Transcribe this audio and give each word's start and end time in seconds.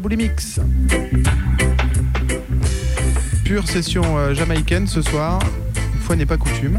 Boulimix. 0.00 0.58
Pure 3.44 3.68
session 3.68 4.18
euh, 4.18 4.34
jamaïcaine 4.34 4.86
ce 4.86 5.00
soir, 5.00 5.38
une 5.94 6.00
fois 6.00 6.16
n'est 6.16 6.26
pas 6.26 6.36
coutume. 6.36 6.78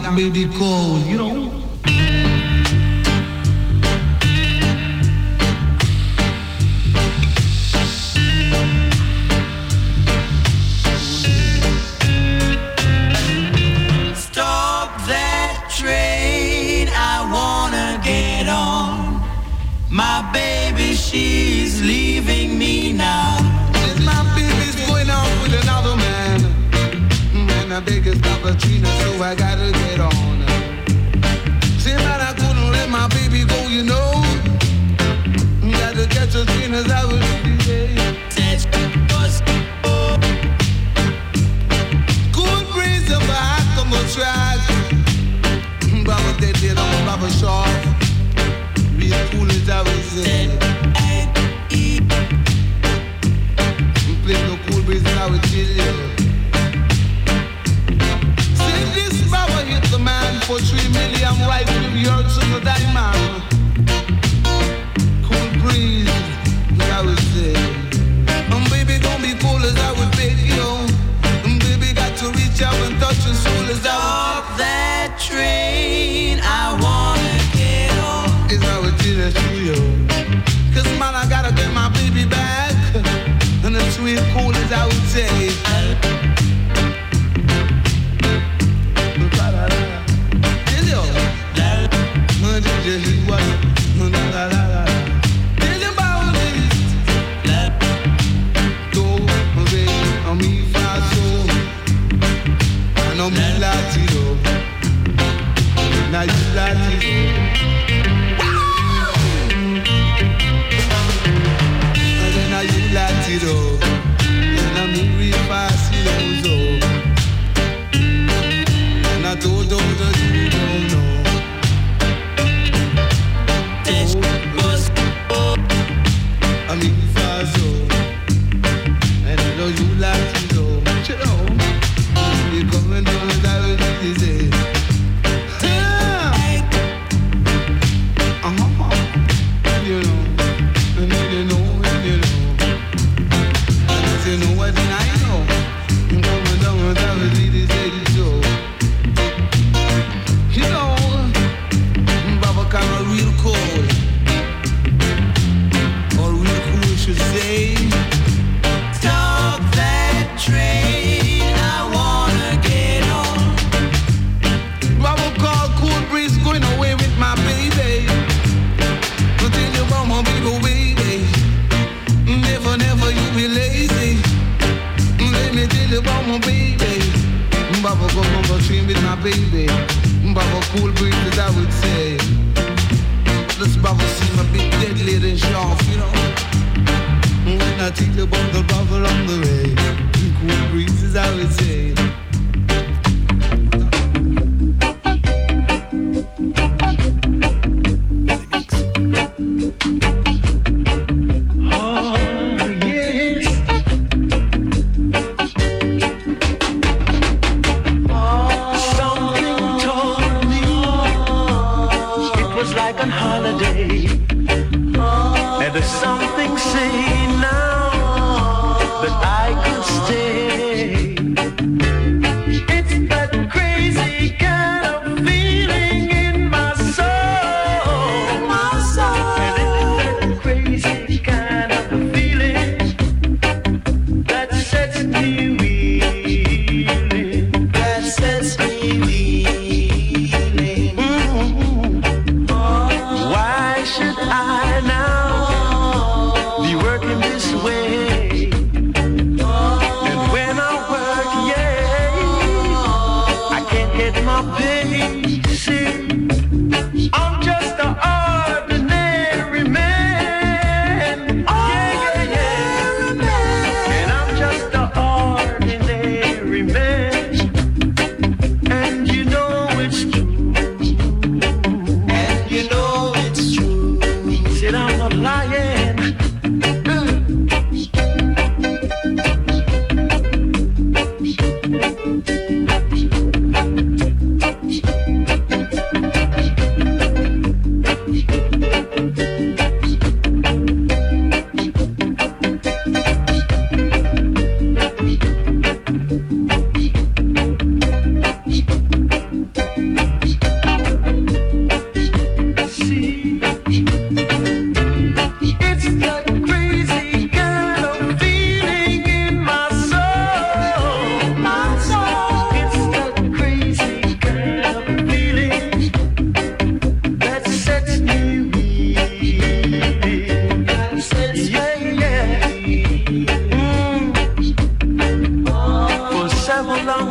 That 0.00 0.16
baby 0.16 0.48
cold, 0.56 1.04
you 1.06 1.18
know. 1.18 1.31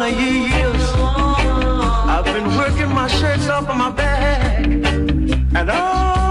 years. 0.09 0.83
I've 2.13 2.25
been 2.25 2.47
working 2.57 2.89
my 2.93 3.07
shirts 3.07 3.47
off 3.47 3.69
of 3.69 3.77
my 3.77 3.91
back, 3.91 4.65
and 4.65 5.69
all. 5.69 6.30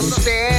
Understand. 0.00 0.49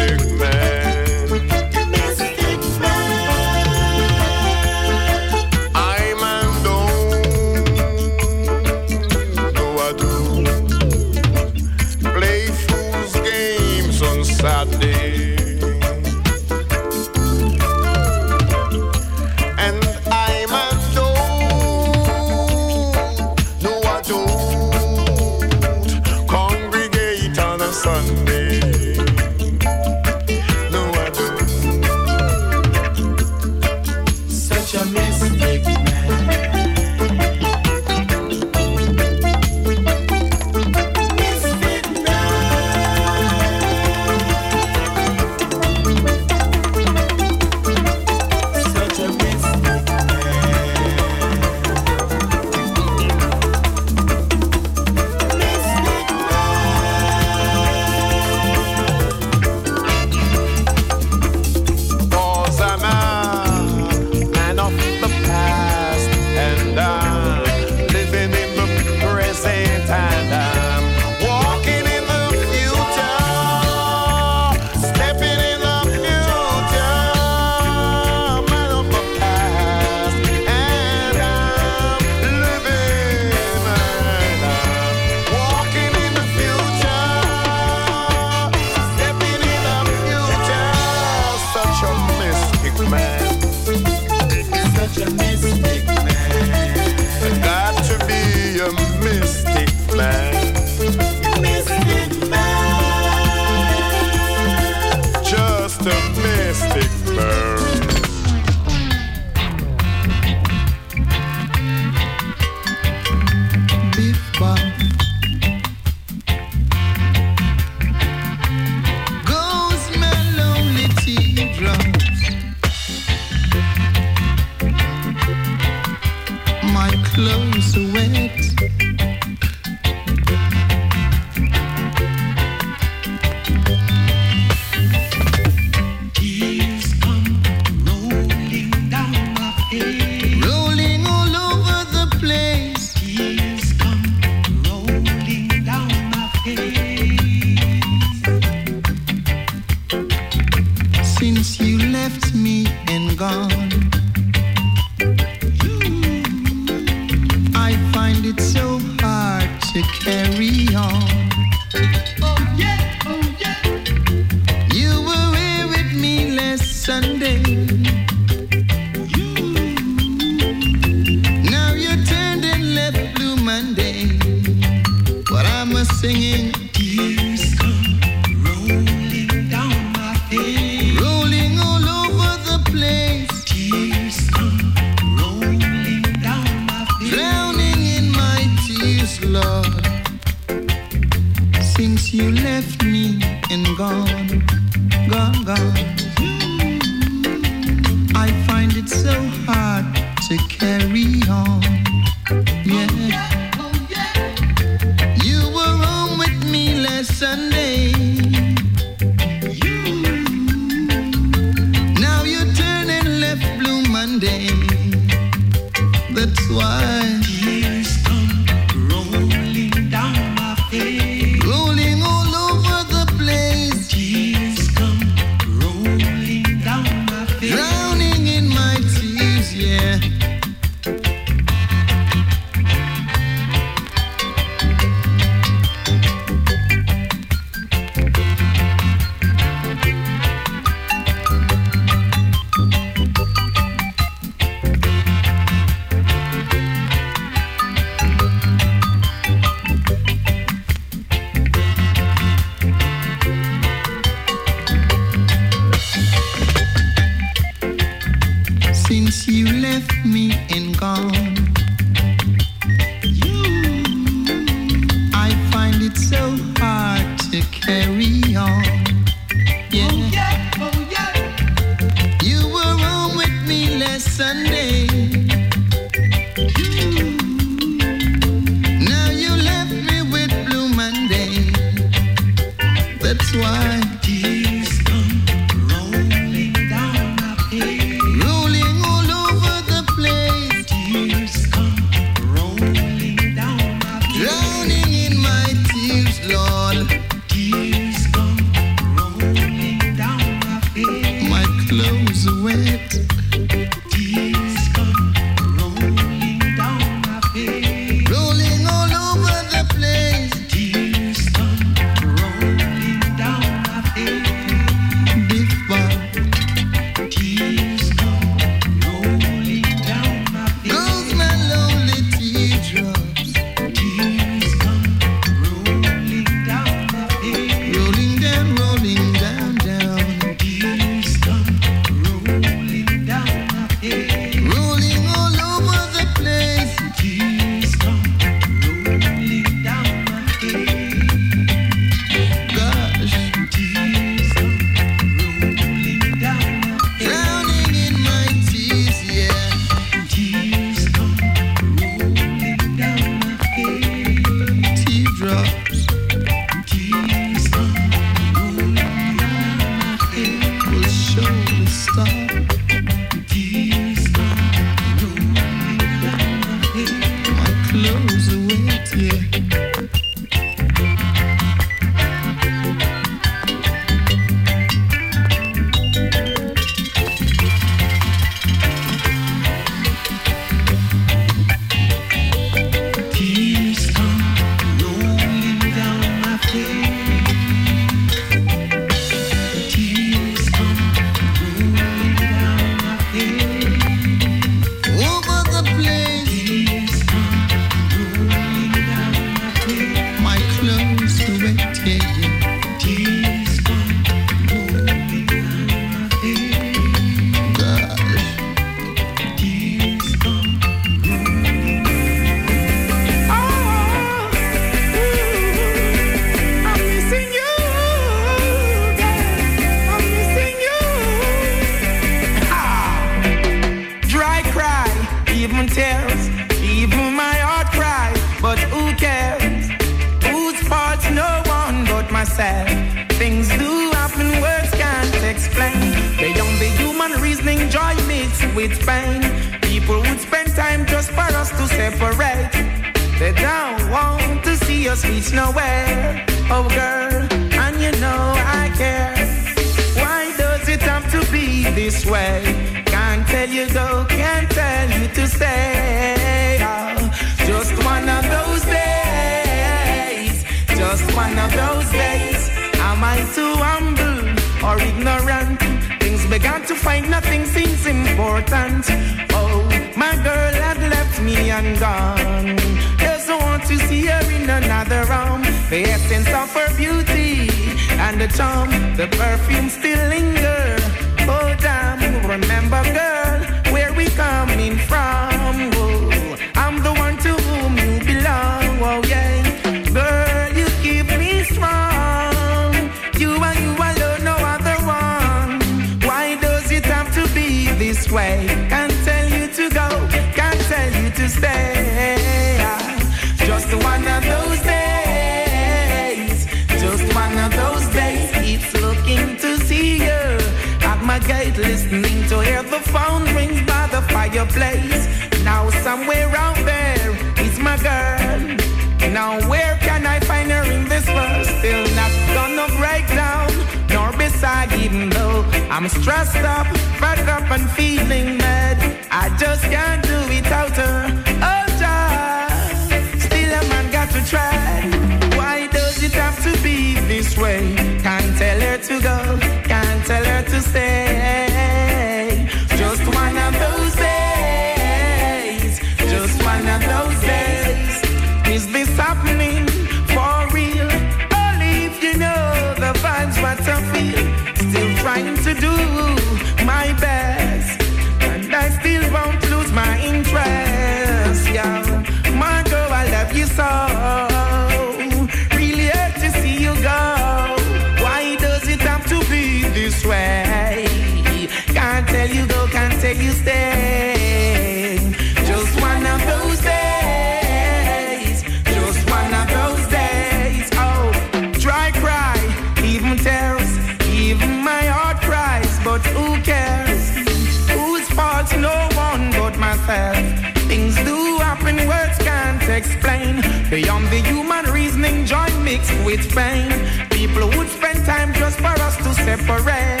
with 596.05 596.23
fame. 596.31 596.71
People 597.09 597.47
would 597.57 597.69
spend 597.69 598.05
time 598.05 598.33
just 598.33 598.57
for 598.57 598.75
us 598.87 598.97
to 598.97 599.13
separate. 599.13 600.00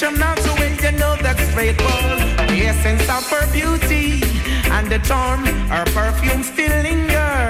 nature 0.00 0.16
natural, 0.16 0.56
you 0.58 0.92
know 0.98 1.16
that's 1.16 1.54
ball. 1.54 2.16
The 2.48 2.66
essence 2.66 3.02
of 3.08 3.28
her 3.30 3.46
beauty 3.52 4.22
and 4.70 4.90
the 4.90 4.98
charm, 5.00 5.44
her 5.68 5.84
perfume 5.92 6.42
still 6.42 6.70
linger. 6.82 7.48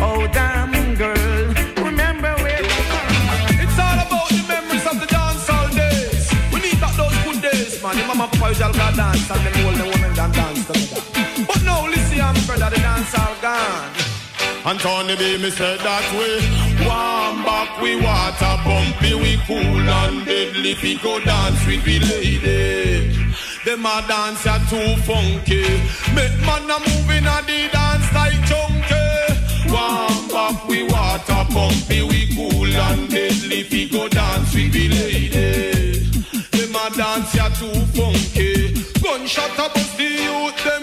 Oh 0.00 0.28
damn 0.32 0.94
girl, 0.94 1.54
remember 1.84 2.32
where 2.42 2.62
we 2.62 2.76
come. 2.92 3.16
It's 3.60 3.78
all 3.78 3.98
about 4.06 4.28
the 4.30 4.44
memories 4.48 4.86
of 4.86 5.00
the 5.00 5.06
dancehall 5.06 5.70
days. 5.74 6.30
We 6.52 6.60
need 6.60 6.78
that 6.80 6.96
those 6.96 7.16
good 7.24 7.42
days, 7.42 7.82
man. 7.82 7.96
The 7.96 8.04
mama 8.06 8.30
boys 8.38 8.60
all 8.60 8.72
got 8.72 8.96
dance 8.96 9.30
and 9.30 9.40
the 9.46 9.64
old 9.66 9.94
women 9.94 10.14
dance 10.14 10.66
together. 10.66 11.09
And 14.70 14.78
Tony 14.78 15.16
B, 15.16 15.36
me 15.36 15.50
said 15.50 15.80
that 15.80 16.06
we 16.14 16.30
Warm 16.86 17.42
back, 17.42 17.82
we 17.82 17.96
water 17.96 18.54
bumpy, 18.62 19.14
we 19.18 19.34
cool 19.44 19.58
and 19.58 20.24
deadly. 20.24 20.76
We 20.80 20.96
go 20.96 21.18
dance 21.18 21.66
with 21.66 21.82
the 21.82 21.98
lady. 21.98 23.10
Them 23.64 23.84
a 23.84 23.98
dance 24.06 24.46
are 24.46 24.62
too 24.70 24.94
funky. 25.02 25.66
Make 26.14 26.38
man 26.46 26.70
a 26.70 26.78
moving 26.86 27.26
and 27.26 27.46
the 27.50 27.68
dance 27.74 28.14
like 28.14 28.38
chunky. 28.46 29.74
Warm 29.74 30.28
back, 30.30 30.68
we 30.68 30.84
water 30.84 31.44
pumpy. 31.50 32.06
we 32.06 32.32
cool 32.36 32.72
and 32.86 33.10
deadly. 33.10 33.66
We 33.72 33.88
go 33.88 34.06
dance 34.06 34.54
with 34.54 34.72
the 34.72 34.88
lady. 34.88 35.98
Them 36.54 36.76
a 36.76 36.86
dance 36.94 37.36
are 37.42 37.50
too 37.58 37.74
funky. 37.98 38.70
Gunshot 39.02 39.58
up 39.58 39.74
the 39.74 40.04
youth, 40.04 40.62
them 40.62 40.79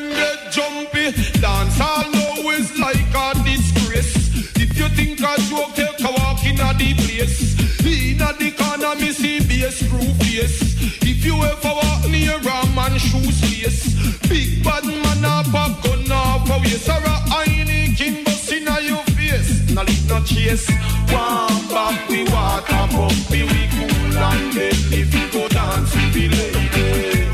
the 6.78 6.94
place. 6.94 7.58
Inna 7.86 8.34
the 8.34 8.52
corner, 8.52 8.96
me 8.96 9.12
see 9.12 9.40
bass 9.40 9.80
screw 9.80 10.14
face. 10.22 10.76
If 11.02 11.26
you 11.26 11.36
ever 11.36 11.74
walk 11.74 12.08
near 12.10 12.38
a 12.38 12.58
man 12.76 12.98
shoes 12.98 13.40
face. 13.42 13.96
big 14.30 14.64
bad 14.64 14.84
man 14.86 15.26
up 15.26 15.48
a 15.48 15.66
gun 15.82 16.12
up 16.12 16.50
a 16.50 16.60
waist 16.60 16.90
or 16.90 17.04
a 17.14 17.16
Heineken 17.32 18.26
bust 18.26 18.52
inna 18.52 18.80
your 18.82 19.04
face. 19.16 19.72
Now 19.74 19.84
leave 19.84 20.08
no 20.10 20.22
chase. 20.24 20.70
Warm 21.12 21.68
back 21.70 22.10
we 22.10 22.24
water, 22.26 22.86
pumpy 22.94 23.42
we 23.44 23.62
cool 23.76 24.18
and 24.18 24.54
dead. 24.54 24.76
If 24.92 25.14
you 25.14 25.26
go 25.32 25.48
dance 25.48 25.94
with 25.96 26.14
be 26.14 26.28
late. 26.30 27.32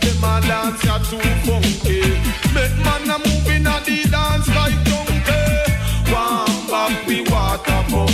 them 0.00 0.24
a 0.24 0.40
dance 0.46 0.84
ya 0.84 0.98
too 0.98 1.18
funky. 1.46 2.00
Make 2.54 2.76
man 2.84 3.10
a 3.10 3.18
move 3.18 3.48
a 3.48 3.76
the 3.86 3.98
dance 4.10 4.48
like 4.58 4.78
donkey. 4.86 6.12
Warm 6.12 6.52
back 6.70 7.06
we 7.06 7.22
water, 7.30 7.82
pumpy. 7.90 8.05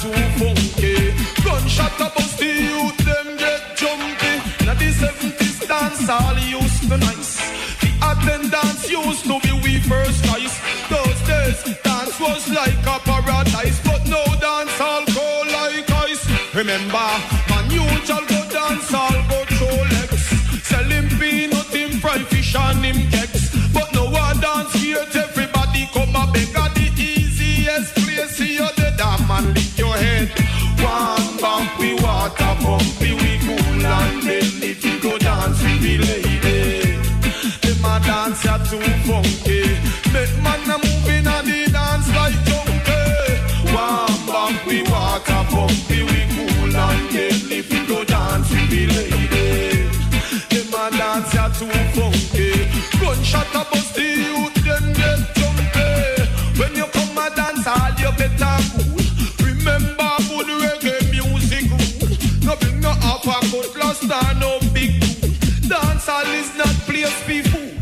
Too 0.00 0.12
funky. 0.40 1.12
Gunshot 1.44 2.00
a 2.00 2.08
bust 2.14 2.38
the 2.38 2.46
youth, 2.46 2.96
them 3.04 3.36
get 3.36 3.76
jumpy. 3.76 4.34
Now 4.64 4.74
the 4.74 4.88
70s 5.00 5.68
dance 5.68 6.08
all 6.08 6.38
used 6.38 6.88
to 6.88 6.96
nice. 6.96 7.36
The 7.82 7.90
attendance 8.10 8.88
used 8.88 9.24
to 9.24 9.36
be 9.44 9.52
we 9.62 9.80
first 9.80 10.24
choice. 10.24 10.56
Those 10.88 11.20
days, 11.28 11.60
dance 11.84 12.18
was 12.18 12.48
like 12.48 12.80
a 12.94 12.96
paradise, 13.08 13.78
but 13.84 14.02
no 14.06 14.24
dance 14.40 14.80
all 14.80 15.04
go 15.04 15.28
like 15.52 15.90
ice. 16.08 16.24
Remember, 16.54 17.09
too 51.60 51.68
funky. 51.92 52.52
Gunshot 52.98 53.52
a 53.52 53.62
bust 53.70 53.94
the 53.94 54.02
youth, 54.02 54.54
them 54.64 54.92
get 54.96 55.20
jumpy. 55.36 56.24
When 56.58 56.74
you 56.74 56.86
come 56.86 57.18
a 57.18 57.28
dance, 57.36 57.66
all 57.66 57.92
you 58.00 58.10
better 58.16 58.56
cool. 58.72 59.04
Remember 59.44 60.10
good 60.28 60.48
reggae 60.62 61.04
music 61.12 61.68
rule. 61.68 62.16
No 62.46 62.56
bring 62.56 62.80
no 62.80 62.92
half 63.04 63.26
a 63.26 63.38
good 63.50 63.68
plus 63.74 64.02
nor 64.02 64.32
no 64.40 64.58
big 64.72 65.02
tool. 65.02 65.28
Dance 65.68 66.08
all 66.08 66.32
is 66.40 66.50
not 66.56 66.74
place 66.88 67.12
for 67.28 67.42
food. 67.50 67.76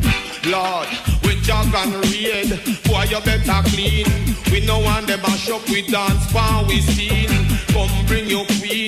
Lord, 0.51 0.89
when 1.23 1.39
jog 1.43 1.73
and 1.73 1.95
raid, 2.11 2.59
boy 2.83 3.05
you 3.07 3.21
better 3.21 3.63
clean. 3.71 4.07
We 4.51 4.67
no 4.67 4.81
want 4.81 5.07
them 5.07 5.23
mash 5.23 5.51
up 5.51 5.69
we 5.69 5.83
dance 5.83 6.27
pan 6.33 6.67
we 6.67 6.81
seen. 6.81 7.31
Come 7.71 8.07
bring 8.07 8.27
your 8.27 8.45
queen 8.59 8.88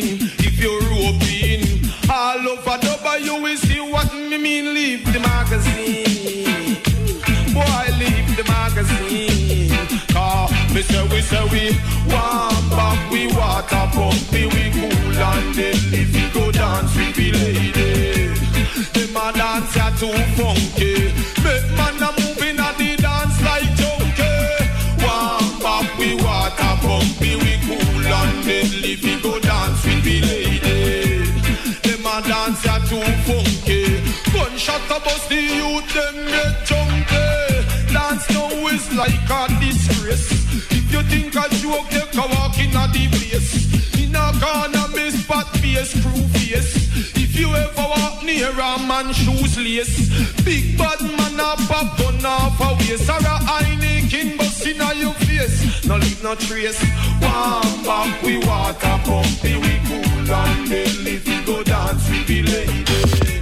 Leave 5.01 5.15
the 5.15 5.21
magazine. 5.21 6.77
Boy, 7.55 7.87
leave 7.99 8.37
the 8.37 8.45
magazine. 8.45 9.71
Cause 10.13 10.53
me 10.75 10.83
say 10.83 11.03
we 11.09 11.23
say 11.23 11.43
we 11.45 11.71
warm 12.13 12.69
back, 12.69 13.11
we 13.11 13.29
water 13.29 13.87
pumpy, 13.97 14.45
we 14.53 14.71
cool 14.77 15.23
and 15.23 15.55
then 15.55 15.75
if 15.93 16.13
we 16.15 16.29
go 16.39 16.53
dance 16.53 16.95
with 16.97 17.17
the 17.17 17.33
lady. 17.33 18.29
Them 18.93 19.17
a 19.17 19.33
dance 19.33 19.75
ya 19.75 19.89
too 19.97 20.13
funky. 20.37 21.40
Gunshot 34.61 34.91
a 34.95 35.01
bust 35.03 35.29
the 35.31 35.37
youth, 35.37 35.95
them 35.95 36.15
get 36.27 36.67
junky. 36.69 37.95
Dance 37.95 38.29
now 38.29 38.67
is 38.69 38.93
like 38.95 39.31
a 39.31 39.49
disgrace. 39.59 40.31
If 40.71 40.93
you 40.93 41.03
think 41.05 41.35
a 41.35 41.49
joke, 41.57 41.89
take 41.89 42.15
a 42.15 42.27
walk 42.29 42.59
in 42.59 42.77
a 42.77 42.85
the 42.93 43.09
place. 43.09 43.97
In 43.97 44.15
a 44.15 44.31
corner, 44.37 44.87
miss 44.95 45.25
spot 45.25 45.49
face, 45.57 45.93
crew 46.03 46.29
face. 46.37 46.77
If 47.17 47.41
you 47.41 47.49
ever 47.49 47.89
walk 47.89 48.23
near 48.23 48.51
a 48.51 48.79
man 48.85 49.15
shoes 49.15 49.57
lace, 49.57 50.45
big 50.45 50.77
bad 50.77 51.01
man 51.01 51.41
a 51.41 51.57
gun 51.97 52.27
off 52.27 52.61
a 52.61 52.75
waist 52.85 53.09
or 53.09 53.17
a 53.17 53.37
Heineken 53.49 54.37
bust 54.37 54.67
in 54.67 54.83
a 54.83 54.93
your 54.93 55.15
face. 55.25 55.87
No 55.87 55.97
leave 55.97 56.23
no 56.23 56.35
trace. 56.35 56.85
Warm 57.23 57.83
back, 57.83 58.23
we 58.23 58.37
water 58.45 59.01
pumpy, 59.09 59.57
we 59.57 59.81
cool 59.89 60.35
and 60.35 60.69
then 60.69 61.07
if 61.07 61.27
we 61.27 61.45
go 61.47 61.63
dance 61.63 62.11
with 62.11 62.27
the 62.27 62.43
lady. 62.43 63.40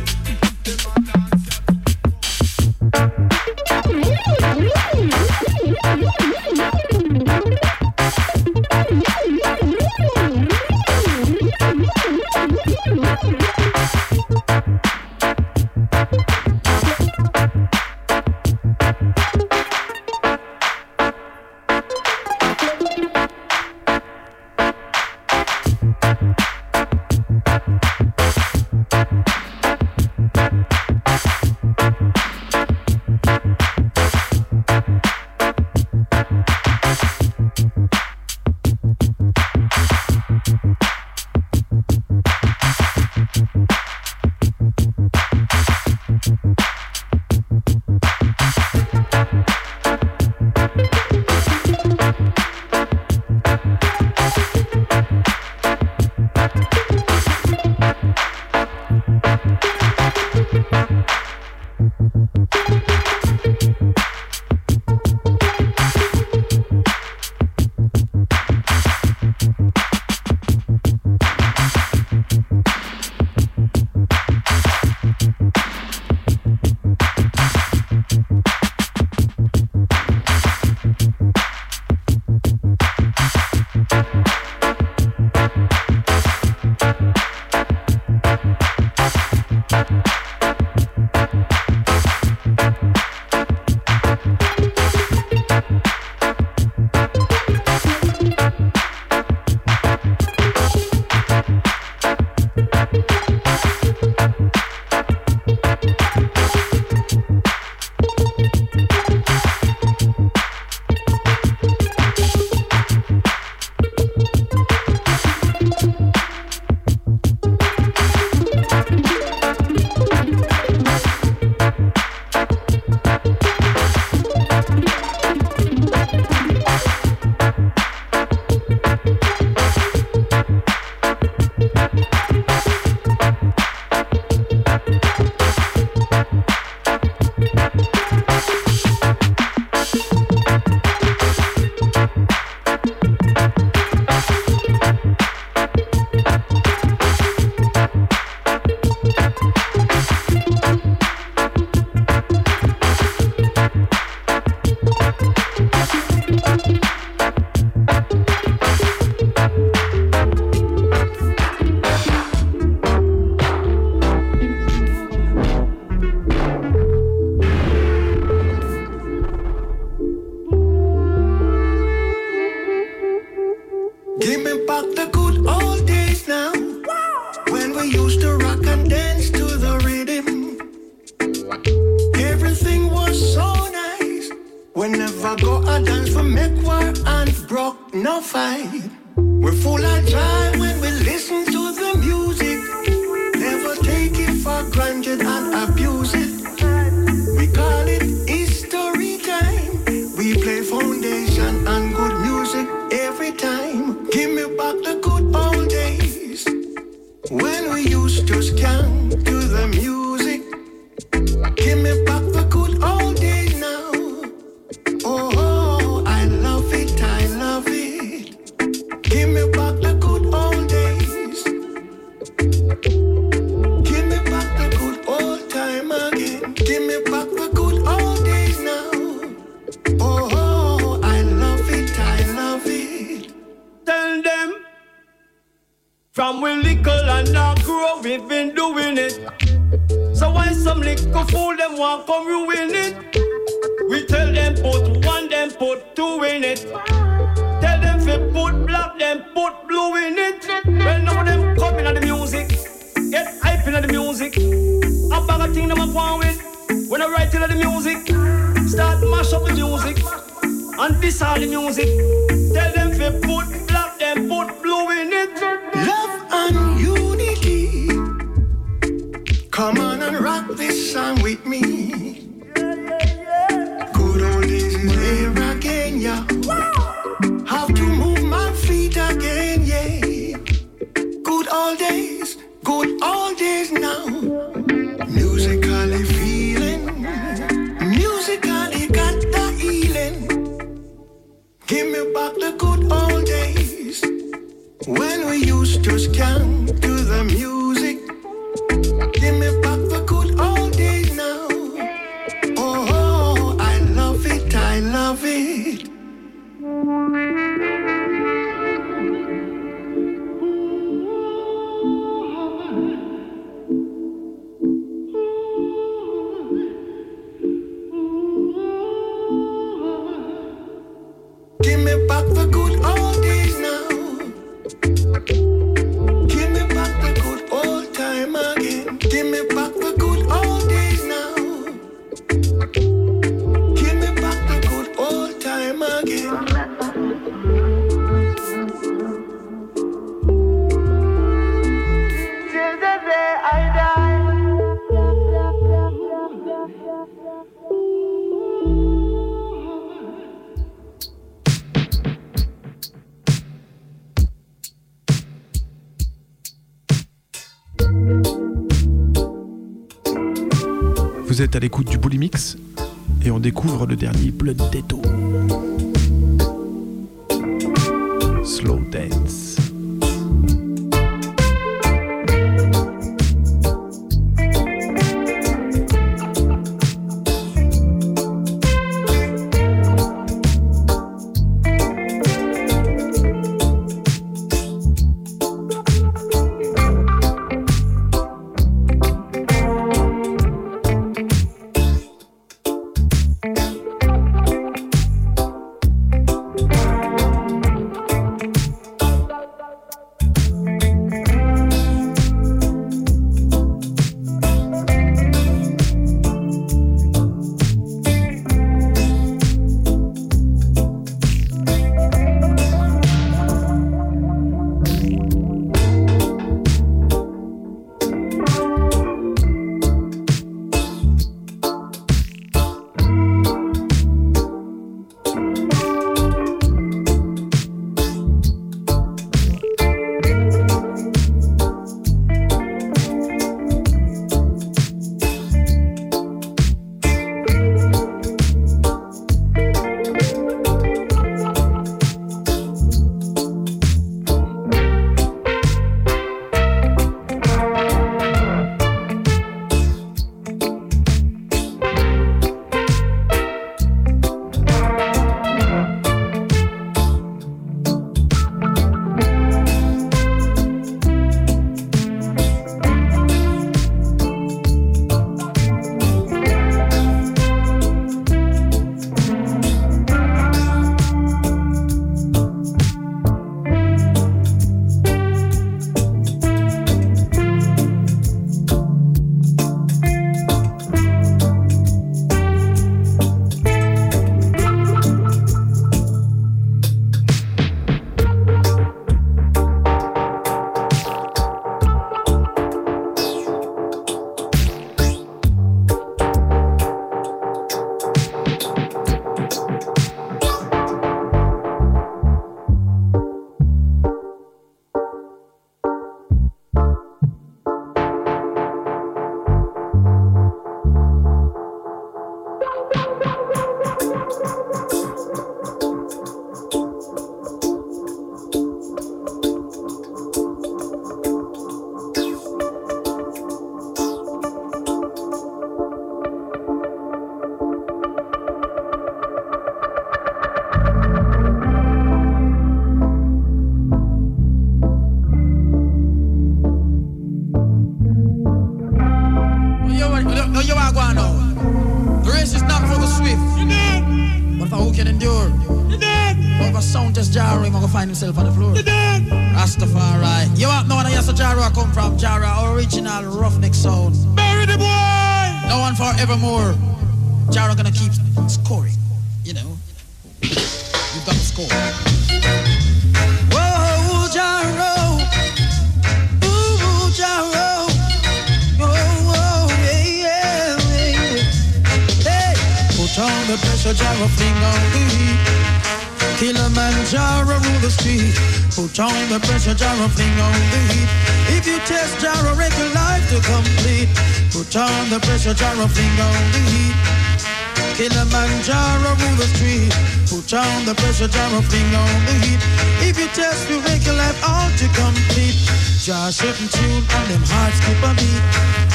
The 590.88 590.94
pressure, 591.02 591.28
Jaro, 591.28 591.60
fling 591.68 591.92
on 591.92 592.18
the 592.24 592.32
heat. 592.40 592.60
If 593.04 593.20
you 593.20 593.28
test, 593.36 593.68
you 593.68 593.80
make 593.84 594.06
your 594.08 594.16
life 594.16 594.38
all 594.40 594.70
to 594.80 594.86
complete. 594.96 595.60
Jar 596.00 596.32
certain 596.32 596.68
tune 596.68 597.04
and 597.04 597.26
them 597.28 597.44
hearts 597.44 597.76
keep 597.84 598.00
a 598.00 598.12
beat. 598.16 598.44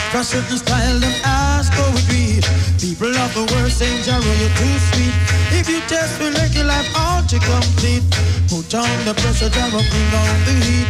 For 0.09 0.23
certain 0.25 0.57
style, 0.57 0.97
them 0.97 1.13
ask 1.23 1.69
go 1.77 1.85
with 1.93 2.07
beat. 2.09 2.45
People 2.81 3.13
of 3.13 3.29
the 3.37 3.45
world 3.53 3.69
say 3.69 3.93
Jaro, 4.01 4.25
you're 4.41 4.55
too 4.57 4.75
sweet. 4.89 5.13
If 5.53 5.69
you 5.69 5.81
test, 5.85 6.17
you 6.17 6.31
make 6.33 6.55
your 6.57 6.65
life 6.65 6.89
all 6.97 7.21
to 7.29 7.37
complete. 7.37 8.05
Put 8.49 8.73
on 8.73 8.97
the 9.05 9.13
pressure, 9.13 9.53
Jaro, 9.53 9.77
fling 9.77 10.13
on 10.17 10.37
the 10.49 10.55
heat. 10.65 10.89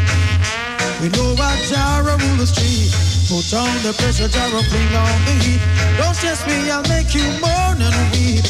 We 1.04 1.12
know 1.12 1.36
what 1.36 1.58
Jaro 1.68 2.16
rule 2.16 2.38
the 2.40 2.48
street. 2.48 3.13
Put 3.34 3.50
on 3.58 3.82
the 3.82 3.98
pressure, 3.98 4.30
Jaro, 4.30 4.62
fling 4.70 4.94
on 4.94 5.18
the 5.26 5.34
heat. 5.42 5.58
Don't 5.98 6.14
test 6.14 6.46
me, 6.46 6.70
I'll 6.70 6.86
make 6.86 7.18
you 7.18 7.26
mourn 7.42 7.82
and 7.82 7.98
weep. 8.14 8.46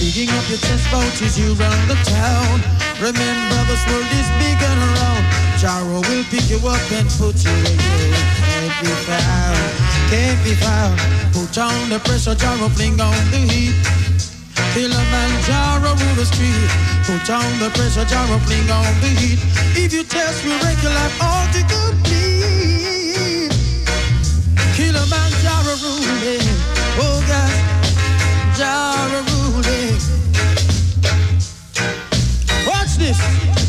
Digging 0.00 0.32
up 0.32 0.48
your 0.48 0.56
chest 0.56 0.88
out 0.88 1.20
as 1.20 1.36
you 1.36 1.52
run 1.60 1.76
the 1.84 2.00
town. 2.00 2.64
Remember, 2.96 3.60
this 3.68 3.84
world 3.92 4.08
is 4.16 4.28
big 4.40 4.56
and 4.56 4.80
round. 4.96 5.24
Jaro 5.60 6.00
will 6.08 6.24
pick 6.32 6.48
you 6.48 6.56
up 6.64 6.80
and 6.96 7.04
put 7.20 7.44
you 7.44 7.52
you 7.52 7.76
can't 8.40 8.72
be 8.80 8.92
found. 9.04 9.68
Can't 10.08 10.40
be 10.48 10.56
found. 10.56 10.96
Put 11.36 11.52
on 11.60 11.92
the 11.92 12.00
pressure, 12.00 12.32
Jaro, 12.32 12.72
bring 12.72 12.96
on 13.04 13.20
the 13.36 13.44
heat. 13.52 13.76
Kilimanjaro 14.72 15.92
rule 15.92 16.16
the 16.16 16.24
street. 16.24 16.72
Put 17.04 17.28
on 17.28 17.52
the 17.60 17.68
pressure, 17.76 18.08
Jaro, 18.08 18.40
bring 18.48 18.64
on 18.72 18.88
the 19.04 19.12
heat. 19.12 19.40
If 19.76 19.92
you 19.92 20.04
test 20.04 20.40
me, 20.48 20.56
break 20.64 20.80
your 20.80 20.96
life 20.96 21.20
all 21.20 21.44
to 21.52 21.60
complete. 21.68 23.41
Ruling. 28.62 29.98
Watch 32.62 32.94
this. 32.94 33.18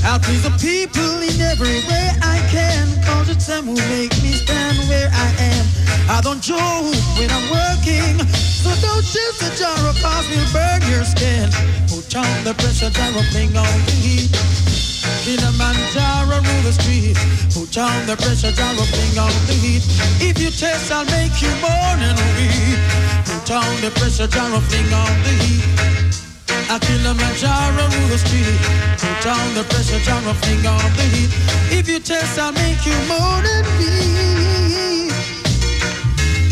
I'll 0.05 0.19
please 0.19 0.43
the 0.43 0.53
people 0.61 1.17
in 1.17 1.41
every 1.41 1.81
way 1.89 2.11
I 2.21 2.37
can. 2.53 2.85
Cause 3.01 3.29
it's 3.29 3.47
them 3.47 3.65
who 3.65 3.75
make 3.89 4.13
me 4.21 4.33
stand 4.37 4.77
where 4.89 5.09
I 5.09 5.29
am. 5.49 5.65
I 6.09 6.21
don't 6.21 6.41
joke 6.41 6.93
when 7.17 7.29
I'm 7.31 7.49
working. 7.49 8.21
So 8.37 8.69
don't 8.85 9.01
test 9.01 9.41
the 9.41 9.49
jar 9.57 9.73
cause 9.97 10.29
we'll 10.29 10.45
burn 10.53 10.81
your 10.85 11.03
skin. 11.03 11.49
Put 11.89 12.13
on 12.15 12.43
the 12.43 12.53
pressure, 12.53 12.91
jar 12.91 13.11
fling 13.33 13.57
on 13.57 13.77
the 13.89 13.97
heat. 13.97 14.29
Kilimanjaro 15.25 16.37
rule 16.37 16.61
the 16.61 16.73
street. 16.73 17.17
Put 17.49 17.75
on 17.79 18.05
the 18.05 18.15
pressure, 18.15 18.51
jar 18.51 18.75
fling 18.75 19.17
on 19.17 19.33
the 19.49 19.57
heat. 19.57 19.81
If 20.21 20.37
you 20.37 20.51
test, 20.51 20.91
I'll 20.91 21.05
make 21.05 21.41
you 21.41 21.49
mourn 21.65 21.97
and 21.97 22.19
weep. 22.37 23.22
On 23.51 23.81
the 23.81 23.91
pressure, 23.99 24.25
jar 24.25 24.49
fling 24.61 24.93
on 24.93 25.21
the 25.23 25.33
heat. 25.43 25.65
I 26.71 26.79
Kilimanjaro 26.79 27.83
rule 27.91 28.07
the 28.07 28.17
street. 28.17 28.57
Put 28.97 29.25
on 29.27 29.53
the 29.53 29.63
pressure, 29.65 29.99
jar 29.99 30.21
fling 30.21 30.65
on 30.65 30.79
the 30.95 31.03
heat. 31.11 31.29
If 31.77 31.89
you 31.89 31.99
test, 31.99 32.39
I'll 32.39 32.53
make 32.53 32.85
you 32.85 32.95
mourn 33.05 33.45
and 33.45 33.67
weep. 33.77 35.11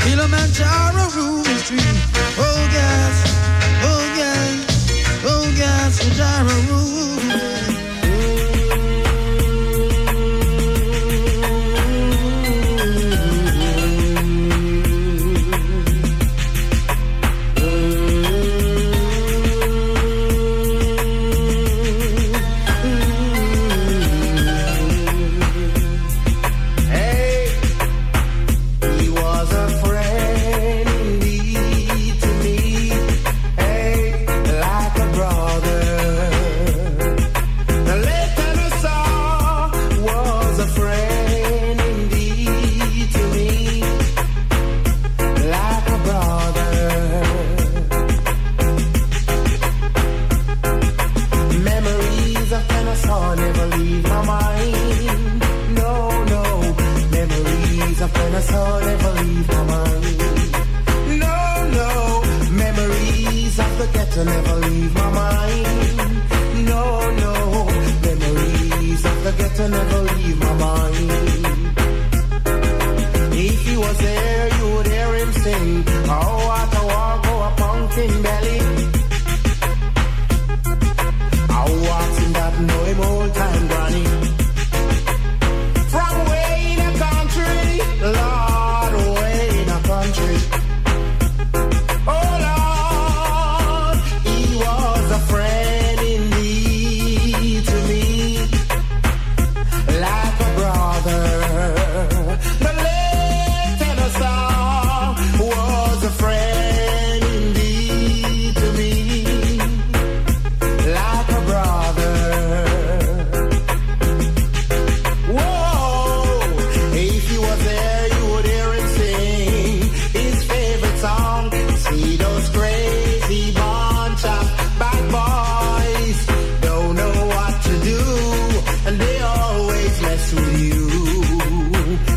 Kilimanjaro 0.03 1.07
rule 1.15 1.43
the 1.43 1.55
street. 1.63 1.97
Oh 2.37 2.59
yes, 2.75 3.23
oh 3.87 4.03
yes, 4.19 5.23
oh 5.23 5.47
yes, 5.55 5.99
Jaro 6.19 6.57
rule. 6.67 7.70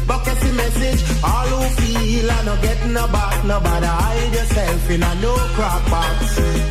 But 0.07 0.25
catch 0.25 0.41
the 0.41 0.53
message, 0.53 1.01
all 1.23 1.47
who 1.47 1.69
feel 1.81 2.27
not 2.45 2.63
get 2.63 2.87
no 2.87 3.07
back, 3.09 3.45
nobody 3.45 3.87
hide 3.87 4.33
yourself 4.35 4.91
in 4.91 5.03
a 5.03 5.15
no 5.17 5.35
crop 5.57 5.91
box. 5.91 6.64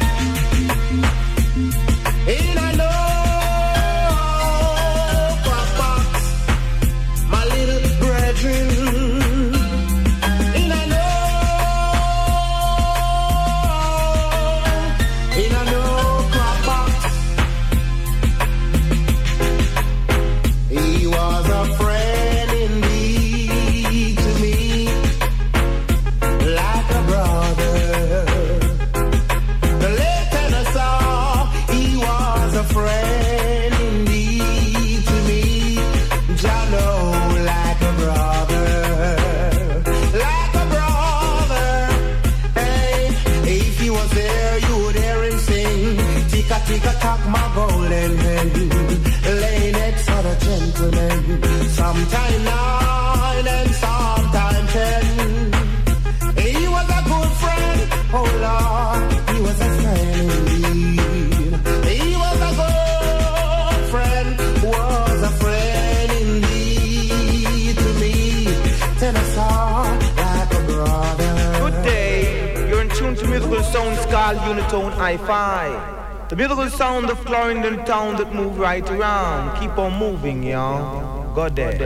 the 74.58 74.90
hi-fi. 74.92 76.26
The 76.30 76.36
beautiful 76.36 76.70
sound 76.70 77.10
of 77.10 77.18
Clarendon 77.26 77.86
town 77.86 78.16
that 78.18 78.34
move 78.34 78.60
right 78.60 78.88
around. 78.90 79.60
Keep 79.60 79.78
on 79.78 79.98
moving, 79.98 80.44
y'all. 80.44 81.34
God 81.34 81.56
damn. 81.56 81.78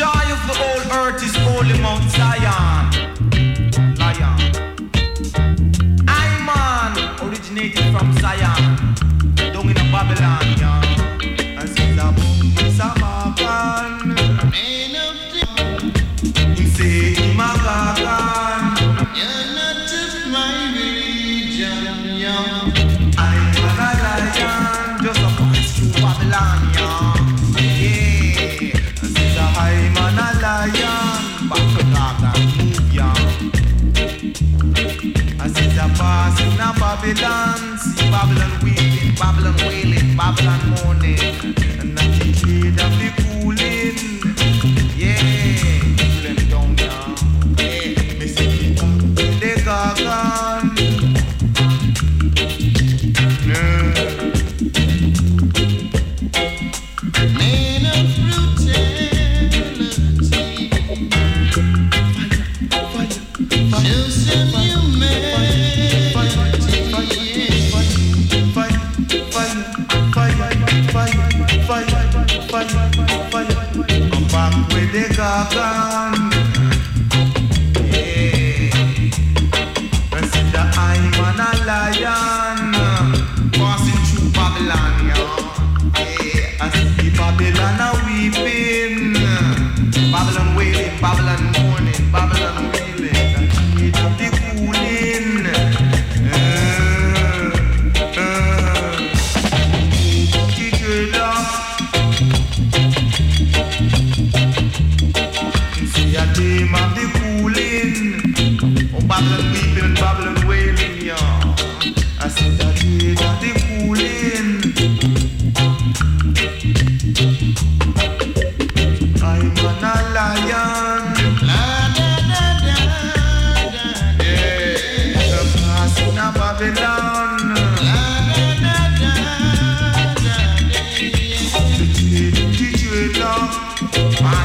Joy 0.00 0.24
of 0.34 0.40
the 0.48 0.56
old 0.68 0.86
earth 0.92 1.22
is 1.22 1.34
holy 1.36 1.78
mountain. 1.80 1.99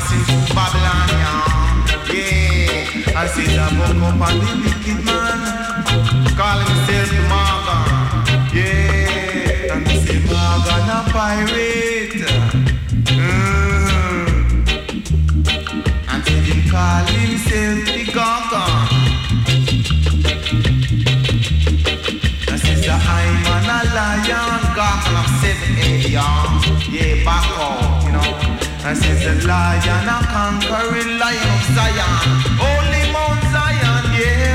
masses 0.06 0.30
of 0.30 0.56
Babylon, 0.56 1.10
yeah. 2.14 3.18
I 3.18 3.28
see 3.28 3.48
the 3.48 3.66
book 3.76 3.96
of 3.96 4.22
on 4.22 4.36
the 4.40 4.52
wicked 4.62 5.00
man, 5.06 5.40
Calling 6.38 6.68
himself 6.68 7.12
Morgan, 7.32 7.86
yeah. 8.54 9.74
And 9.74 9.86
they 9.88 9.98
say 10.06 10.20
Morgan 10.30 10.90
a 10.90 11.00
pirate, 11.12 12.22
mm. 13.10 13.46
and 16.10 16.22
they 16.24 16.40
him 16.48 16.62
call 16.70 17.06
himself 17.06 17.78
the 17.86 18.04
Gaga. 18.16 18.64
I 22.48 22.58
says 22.58 22.82
the 22.86 22.94
I'm 22.94 23.46
a 23.66 23.80
lion, 23.96 24.62
Gaga 24.76 25.12
of 25.20 25.28
seven, 25.42 25.76
eight, 25.80 26.10
yeah. 26.10 26.62
Yeah, 26.92 27.24
back 27.26 27.46
out, 27.58 28.04
you 28.06 28.12
know. 28.12 28.55
I 28.88 28.94
see 28.94 29.14
the 29.14 29.48
lion, 29.48 30.08
a 30.08 30.20
conquering 30.30 31.18
lion 31.18 31.50
of 31.56 31.64
Zion, 31.74 32.14
holy 32.62 33.12
Mount 33.12 33.42
Zion, 33.52 34.14
yeah. 34.14 34.55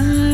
time 0.00 0.29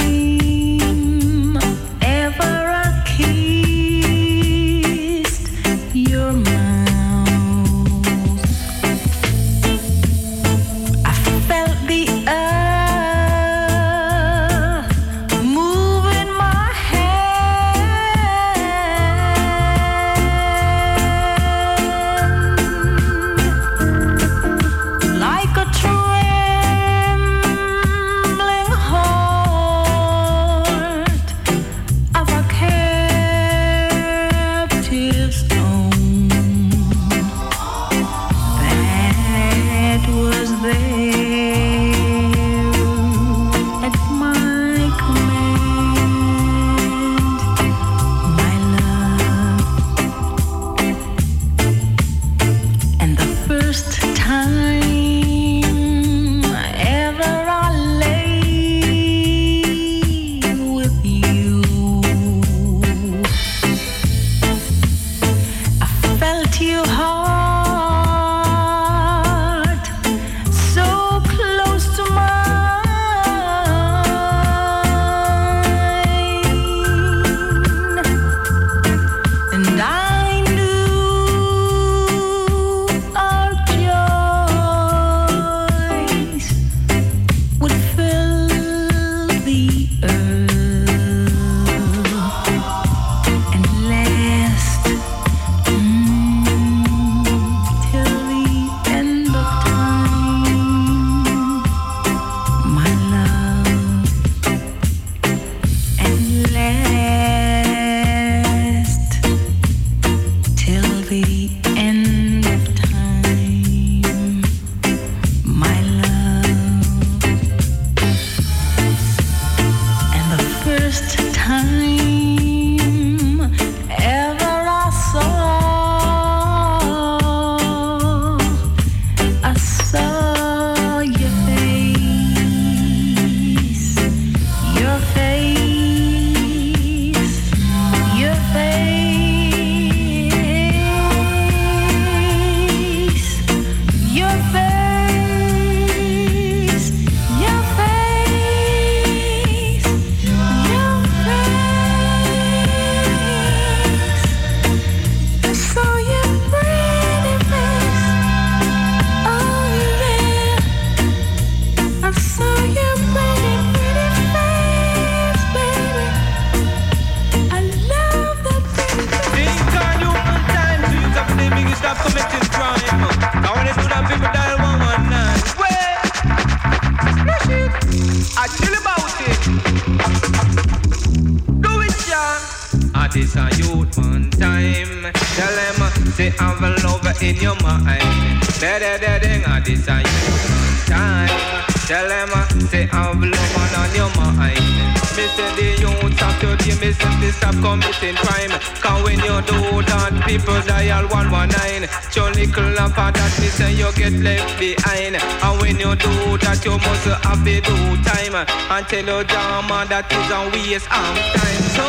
And 208.69 208.85
tell 208.89 209.05
your 209.05 209.23
drama 209.23 209.87
that 209.89 210.11
is 210.11 210.31
a 210.35 210.43
waste 210.51 210.91
of 210.91 211.15
time. 211.39 211.63
So, 211.79 211.87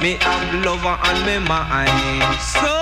me 0.00 0.16
have 0.20 0.64
love 0.64 0.86
on 0.86 1.26
me 1.26 1.38
mind. 1.40 2.38
So, 2.40 2.79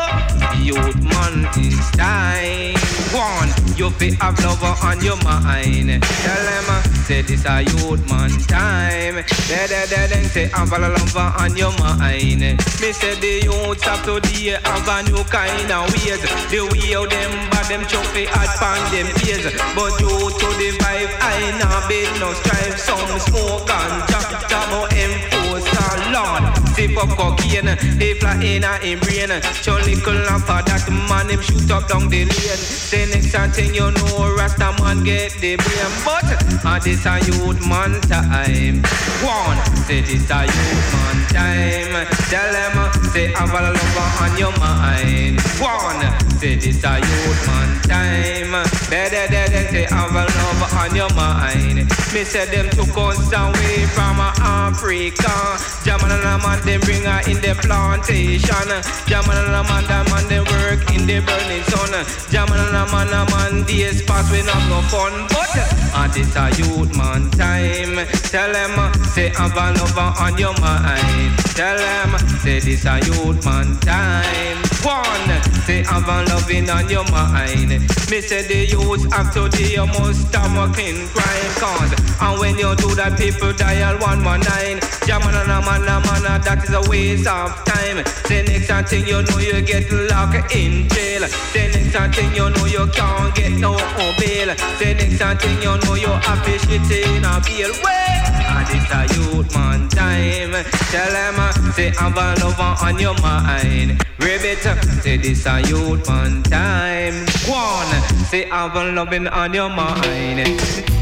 you 4.09 4.17
have 4.17 4.39
love 4.41 4.63
on 4.63 5.01
your 5.05 5.17
mind. 5.23 6.03
Tell 6.03 6.43
them, 6.49 6.65
uh, 6.69 6.83
say 7.05 7.23
this 7.23 7.45
a 7.45 7.63
youth 7.63 8.01
man 8.09 8.31
time. 8.49 9.17
Da 9.49 9.67
da 9.67 9.85
da 9.87 10.07
then 10.09 10.25
say 10.25 10.47
have 10.49 10.73
a 10.73 10.79
love 10.79 11.17
on 11.17 11.57
your 11.57 11.73
mind. 11.79 12.41
Me 12.41 12.93
say 12.93 13.15
the 13.21 13.45
youths 13.45 13.87
of 13.87 14.01
today 14.05 14.57
have 14.65 14.89
a 14.89 15.03
new 15.11 15.23
kind 15.25 15.71
of 15.71 15.93
ways. 15.93 16.23
The 16.51 16.61
way 16.73 16.93
how 16.95 17.07
them 17.07 17.33
bad 17.51 17.67
them 17.69 17.83
chuffy 17.85 18.27
hard 18.27 18.51
pan 18.57 18.81
them 18.93 19.09
peers. 19.21 19.45
But 19.77 19.99
due 19.99 20.09
to 20.09 20.49
the 20.57 20.69
vibe, 20.81 21.13
I 21.21 21.53
nah 21.61 21.89
been 21.89 22.09
no 22.21 22.33
strive. 22.33 22.79
Some 22.79 23.19
smoke 23.19 23.69
and 23.69 24.09
chop 24.09 24.49
chop 24.49 24.93
enforce 24.93 25.69
our 25.77 26.13
Lord. 26.13 26.58
Sip 26.79 26.97
up 26.97 27.11
cocaine, 27.19 27.75
they 27.99 28.15
fly 28.15 28.39
in 28.41 28.63
a 28.63 28.79
him 28.79 29.01
brain. 29.01 29.35
Show 29.67 29.83
little 29.83 30.15
lamp 30.31 30.47
for 30.47 30.63
that 30.63 30.87
man 31.11 31.27
him 31.27 31.43
shoot 31.43 31.69
up 31.73 31.89
down 31.89 32.09
the 32.09 32.23
lane. 32.23 32.31
Say 32.31 33.11
next 33.11 33.35
thing 33.57 33.75
you 33.75 33.91
know, 33.91 34.37
Rasta 34.39 34.71
man 34.79 35.03
get 35.03 35.35
the 35.43 35.59
blame. 35.59 35.95
But 36.07 36.39
uh, 36.63 36.79
this 36.79 37.03
a 37.03 37.19
youth 37.27 37.67
man 37.67 37.99
time. 38.07 38.87
One, 39.27 39.59
say 39.91 40.07
this 40.07 40.31
a 40.31 40.47
youth 40.47 40.87
man 40.95 41.19
time. 41.35 42.07
Tell 42.31 42.47
them, 42.47 42.95
say 43.11 43.35
have 43.35 43.51
a 43.51 43.75
lover 43.75 44.09
on 44.23 44.39
your 44.39 44.55
mind. 44.63 45.43
One, 45.59 45.99
say 46.39 46.63
this 46.63 46.85
a 46.87 47.03
youth 47.03 47.43
man 47.51 47.71
time. 47.91 48.55
Better 48.87 49.27
than 49.27 49.67
say 49.67 49.83
have 49.91 50.15
a 50.15 50.23
lover 50.31 50.71
on 50.79 50.95
your 50.95 51.11
mind. 51.19 51.91
Me 52.15 52.23
say 52.23 52.47
them 52.47 52.71
took 52.71 52.97
us 52.97 53.33
away 53.35 53.85
from 53.91 54.21
Africa. 54.23 55.59
Jaman 55.85 56.11
and 56.11 56.43
man 56.43 56.61
them 56.69 56.81
bring 56.83 57.03
her 57.03 57.21
in 57.25 57.41
the 57.41 57.57
plantation. 57.65 58.69
Jaman 59.09 59.37
and 59.41 59.57
a 59.57 59.63
man, 59.65 59.85
that 59.89 60.05
man 60.13 60.25
they 60.29 60.45
work 60.45 60.85
in 60.93 61.09
the 61.09 61.25
burning 61.25 61.65
sun. 61.73 61.93
Jaman 62.29 62.61
and 62.61 62.77
a 62.77 62.85
man, 62.93 63.09
a 63.09 63.25
man 63.33 63.65
days 63.65 64.03
pass 64.05 64.29
we 64.31 64.45
not 64.45 64.61
no 64.69 64.85
fun, 64.93 65.25
but 65.33 65.49
uh, 65.97 66.09
this 66.13 66.37
a 66.37 66.53
youth 66.61 66.93
man 66.97 67.31
time. 67.33 67.97
Tell 68.29 68.53
them 68.53 68.77
uh, 68.77 68.93
say 69.17 69.33
have 69.41 69.57
a 69.57 69.73
lover 69.81 70.13
on 70.21 70.37
your 70.37 70.53
mind. 70.61 71.33
Tell 71.57 71.77
them 71.77 72.19
say 72.45 72.61
this 72.61 72.85
a 72.85 73.01
youth 73.01 73.41
man 73.49 73.81
time. 73.81 74.61
One 74.85 75.29
say 75.65 75.83
have 75.89 76.09
a 76.09 76.25
loving 76.29 76.69
on 76.69 76.89
your 76.91 77.09
mind. 77.09 77.81
Me 78.13 78.21
say 78.21 78.45
the 78.45 78.69
youth 78.69 79.09
of 79.17 79.33
today 79.33 79.73
you 79.73 79.87
must 79.87 80.29
stop 80.29 80.53
working 80.53 81.09
crime 81.17 81.53
cause 81.57 81.93
and 82.21 82.39
when 82.41 82.59
you 82.59 82.75
do 82.77 82.95
that 82.95 83.17
people 83.17 83.53
dial 83.53 83.97
119. 83.99 84.81
Jaman 85.09 85.35
and 85.35 85.51
a 85.51 85.61
man, 85.65 85.83
a 85.89 85.97
man, 86.05 86.27
uh, 86.27 86.39
that 86.45 86.58
is 86.65 86.75
a 86.75 86.81
waste 86.91 87.27
of 87.27 87.51
time. 87.65 88.05
Say 88.27 88.43
next 88.43 88.91
thing 88.91 89.07
you 89.07 89.23
know 89.23 89.39
you 89.39 89.61
get 89.63 89.91
locked 90.11 90.55
in 90.55 90.89
jail. 90.89 91.27
Say 91.53 91.71
next 91.73 92.17
thing 92.17 92.35
you 92.35 92.51
know 92.51 92.67
you 92.67 92.87
can't 92.93 93.35
get 93.35 93.53
no 93.53 93.77
bail. 94.19 94.55
Say 94.79 94.95
next 94.95 95.43
thing 95.43 95.63
you 95.63 95.77
know 95.79 95.95
you 95.95 96.09
have 96.09 96.45
to 96.45 96.59
shit 96.59 96.91
in 96.91 97.25
a 97.25 97.41
bail. 97.45 97.73
And 97.85 98.69
it's 98.71 98.91
a 98.93 99.01
youth 99.15 99.55
man 99.55 99.89
time. 99.89 100.53
Tell 100.91 101.17
uh, 101.17 101.53
say 101.73 101.91
have 101.91 102.17
a 102.17 102.35
lover 102.43 102.75
on 102.85 102.99
your 102.99 103.15
mind. 103.21 104.05
Ribbit, 104.19 104.63
say 105.03 105.17
this 105.17 105.47
a 105.47 105.61
youth 105.63 106.09
man 106.09 106.43
time. 106.45 107.27
One, 107.47 108.03
say 108.27 108.49
have 108.49 108.75
a 108.77 108.93
loving 108.93 109.29
on 109.29 109.55
your 109.55 109.69
mind. 109.69 110.98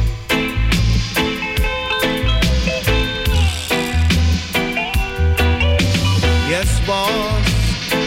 Yes, 6.58 6.80
boss. 6.86 7.46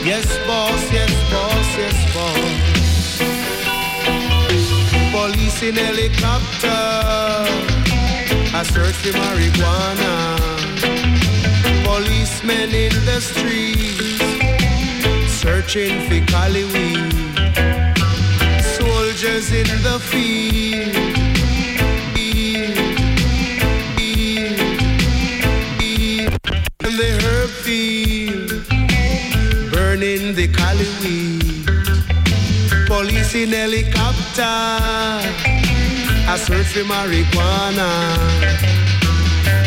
Yes, 0.04 0.26
boss. 0.48 0.82
Yes, 0.92 1.14
boss. 1.32 1.68
Yes, 1.78 1.98
boss. 2.16 2.56
Police 5.14 5.62
in 5.62 5.76
helicopter. 5.76 6.82
I 8.58 8.64
search 8.74 8.98
for 9.04 9.14
marijuana. 9.22 10.14
Policemen 11.86 12.74
in 12.74 12.94
the 13.06 13.20
streets. 13.22 14.18
Searching 15.32 15.94
for 16.08 16.22
Cali 16.32 16.66
weed. 16.74 17.14
Soldiers 18.80 19.52
in 19.52 19.70
the 19.84 20.00
field. 20.10 20.96
The 27.00 27.12
herb 27.24 27.50
field. 27.50 28.09
Burning 30.00 30.34
the 30.34 30.48
Cali 30.48 30.88
weed. 31.02 31.68
Police 32.88 33.36
in 33.36 33.50
helicopter. 33.50 34.44
I 36.32 36.38
search 36.38 36.68
for 36.68 36.86
marijuana. 36.88 37.90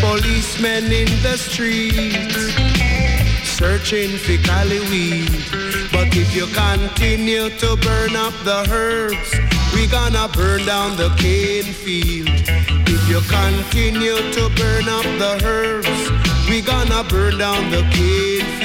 Policemen 0.01 0.85
in 0.85 1.11
the 1.21 1.37
streets. 1.37 2.57
Searching 3.45 4.17
for 4.17 4.39
Cali 4.49 4.81
weed. 4.89 5.29
But 5.93 6.17
if 6.17 6.35
you 6.35 6.47
continue 6.57 7.51
to 7.51 7.77
burn 7.77 8.17
up 8.17 8.33
the 8.43 8.67
herbs, 8.73 9.31
we 9.75 9.87
gonna 9.87 10.29
burn 10.33 10.65
down 10.65 10.97
the 10.97 11.11
cane 11.19 11.75
field. 11.85 12.31
If 12.89 13.03
you 13.07 13.21
continue 13.29 14.17
to 14.33 14.49
burn 14.57 14.89
up 14.89 15.05
the 15.21 15.45
herbs, 15.45 16.01
we 16.49 16.63
gonna 16.63 17.05
burn 17.05 17.37
down 17.37 17.71
the 17.71 17.83
cane 17.93 18.47
fields. 18.57 18.62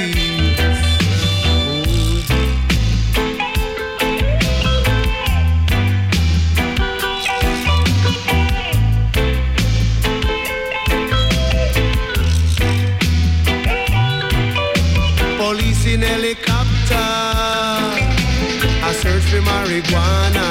In 15.98 16.03
helicopter. 16.03 17.07
I 18.88 18.91
search 19.02 19.24
for 19.32 19.41
marijuana. 19.41 20.48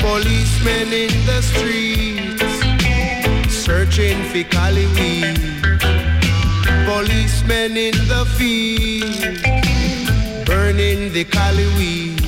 Policemen 0.00 0.92
in 0.92 1.12
the 1.26 1.40
streets. 1.42 2.44
Searching 3.52 4.22
for 4.30 4.44
Cali 4.54 4.86
weed. 4.96 5.36
Policemen 6.86 7.76
in 7.76 7.96
the 8.12 8.24
field. 8.36 9.36
Burning 10.46 11.12
the 11.12 11.24
Cali 11.24 11.66
weed. 11.76 12.22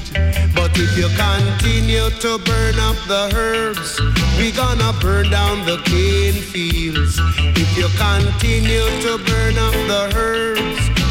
But 0.54 0.72
if 0.76 0.96
you 0.98 1.08
continue 1.16 2.10
to 2.24 2.38
burn 2.44 2.78
up 2.88 2.98
the 3.06 3.30
herbs, 3.34 4.00
we 4.38 4.50
gonna 4.52 4.92
burn 5.00 5.30
down 5.30 5.64
the 5.64 5.78
cane 5.84 6.42
fields. 6.52 7.18
If 7.62 7.70
you 7.78 7.88
continue 7.96 8.88
to 9.04 9.18
burn 9.24 9.56
up 9.56 9.76
the 9.92 10.12
herbs, 10.16 10.87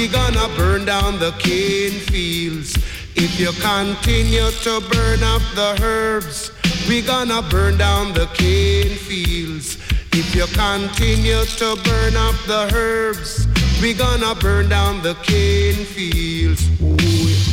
we 0.00 0.08
gonna 0.08 0.48
burn 0.56 0.86
down 0.86 1.18
the 1.18 1.30
cane 1.32 2.00
fields. 2.08 2.74
If 3.16 3.38
you 3.38 3.52
continue 3.60 4.50
to 4.50 4.80
burn 4.90 5.22
up 5.22 5.42
the 5.54 5.78
herbs, 5.82 6.52
we 6.88 7.02
gonna 7.02 7.42
burn 7.42 7.76
down 7.76 8.14
the 8.14 8.26
cane 8.32 8.96
fields. 8.96 9.76
If 10.12 10.34
you 10.34 10.46
continue 10.56 11.44
to 11.44 11.76
burn 11.84 12.16
up 12.16 12.34
the 12.46 12.70
herbs, 12.74 13.46
we 13.82 13.92
gonna 13.92 14.34
burn 14.36 14.70
down 14.70 15.02
the 15.02 15.16
cane 15.16 15.84
fields. 15.84 16.62
Ooh, 16.80 16.96
yeah. 17.28 17.50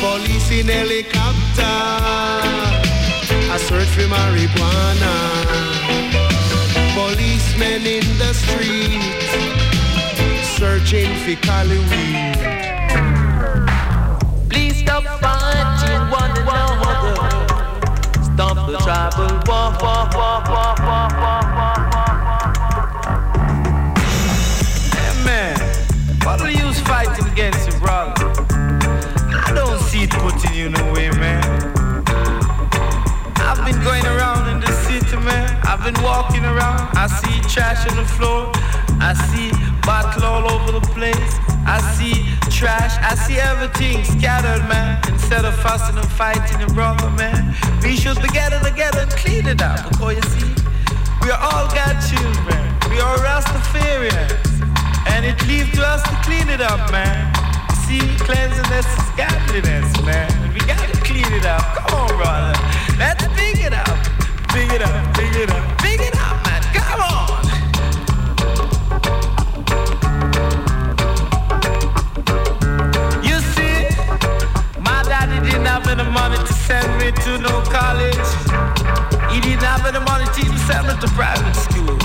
Police 0.00 0.50
in 0.50 0.68
helicopter 0.68 1.21
marijuana. 4.08 5.12
Policemen 6.94 7.86
in 7.86 8.04
the 8.18 8.32
street 8.34 9.02
searching 10.58 11.10
for 11.22 11.36
Cali 11.46 11.78
weed. 11.90 12.38
Please 14.50 14.76
stop 14.76 15.04
fighting 15.20 16.02
one 16.10 16.30
another. 16.42 17.14
Stop 18.22 18.56
the 18.70 18.78
tribal 18.78 19.32
war, 19.48 19.72
war, 19.82 20.04
war, 20.16 20.38
war, 20.48 20.72
war, 20.86 21.08
war, 21.22 21.40
war, 21.52 22.12
Hey 24.96 25.12
man, 25.24 25.56
what 26.24 26.40
are 26.40 26.50
you 26.50 26.72
fighting 26.84 27.26
against 27.32 27.68
your 27.68 27.78
brother? 27.80 28.32
I 29.46 29.52
don't 29.54 29.80
see 29.80 30.04
it 30.04 30.10
putting 30.10 30.54
you 30.54 30.66
in 30.66 30.72
the 30.72 30.84
way, 30.94 31.10
man. 31.10 31.41
I've 33.62 33.70
been 33.70 33.84
going 33.84 34.04
around 34.04 34.48
in 34.50 34.58
the 34.58 34.72
city, 34.90 35.16
man. 35.22 35.46
I've 35.62 35.84
been 35.86 35.94
walking 36.02 36.44
around. 36.44 36.90
I 36.98 37.06
see 37.06 37.38
trash 37.46 37.86
on 37.88 37.94
the 37.94 38.04
floor. 38.04 38.50
I 38.98 39.14
see 39.30 39.54
bottle 39.86 40.24
all 40.24 40.50
over 40.50 40.72
the 40.72 40.84
place. 40.90 41.30
I 41.62 41.78
see 41.94 42.26
trash. 42.50 42.98
I 42.98 43.14
see 43.14 43.38
everything 43.38 44.02
scattered, 44.02 44.66
man. 44.66 44.98
Instead 45.06 45.44
of 45.44 45.54
fussing 45.62 45.96
and 45.96 46.10
fighting, 46.10 46.60
and 46.60 46.74
brother, 46.74 47.08
man, 47.10 47.54
we 47.84 47.94
should 47.94 48.20
be 48.20 48.26
getting 48.34 48.58
together 48.66 49.06
and 49.06 49.12
clean 49.12 49.46
it 49.46 49.62
up. 49.62 49.78
Because 49.90 50.18
you 50.18 50.26
see, 50.42 50.54
we 51.22 51.30
all 51.30 51.70
got 51.70 52.02
children. 52.02 52.58
We 52.90 52.98
are 52.98 53.14
Rastafarians. 53.22 54.42
And 55.06 55.24
it 55.24 55.38
leaves 55.46 55.70
to 55.78 55.86
us 55.86 56.02
to 56.02 56.16
clean 56.26 56.50
it 56.50 56.60
up, 56.60 56.90
man. 56.90 57.30
See, 57.86 58.02
cleanliness 58.26 58.90
is 58.90 59.08
godliness, 59.14 59.86
man. 60.02 60.50
We 60.50 60.58
gotta 60.66 60.98
clean 61.06 61.30
it 61.30 61.46
up. 61.46 61.62
Come 61.78 62.10
on, 62.10 62.16
brother. 62.18 62.58
Let's 62.98 63.26
big 63.34 63.51
it 63.64 63.72
up. 63.72 63.88
It 64.54 64.82
up, 64.82 65.18
it 65.18 65.50
up, 65.50 65.84
it 65.84 66.16
up, 66.16 66.36
man. 66.44 66.62
Come 66.74 67.00
on. 67.00 67.28
You 73.22 73.38
see, 73.54 73.86
my 74.80 75.02
daddy 75.04 75.38
didn't 75.48 75.66
have 75.66 75.86
money 76.12 76.36
to 76.36 76.52
send 76.52 76.90
me 76.98 77.12
to 77.22 77.38
no 77.38 77.62
college. 77.70 78.30
He 79.32 79.40
didn't 79.40 79.62
have 79.62 79.82
money 80.04 80.26
to 80.26 80.58
send 80.66 80.88
me 80.88 80.94
to 81.00 81.08
private 81.14 81.54
school. 81.54 81.96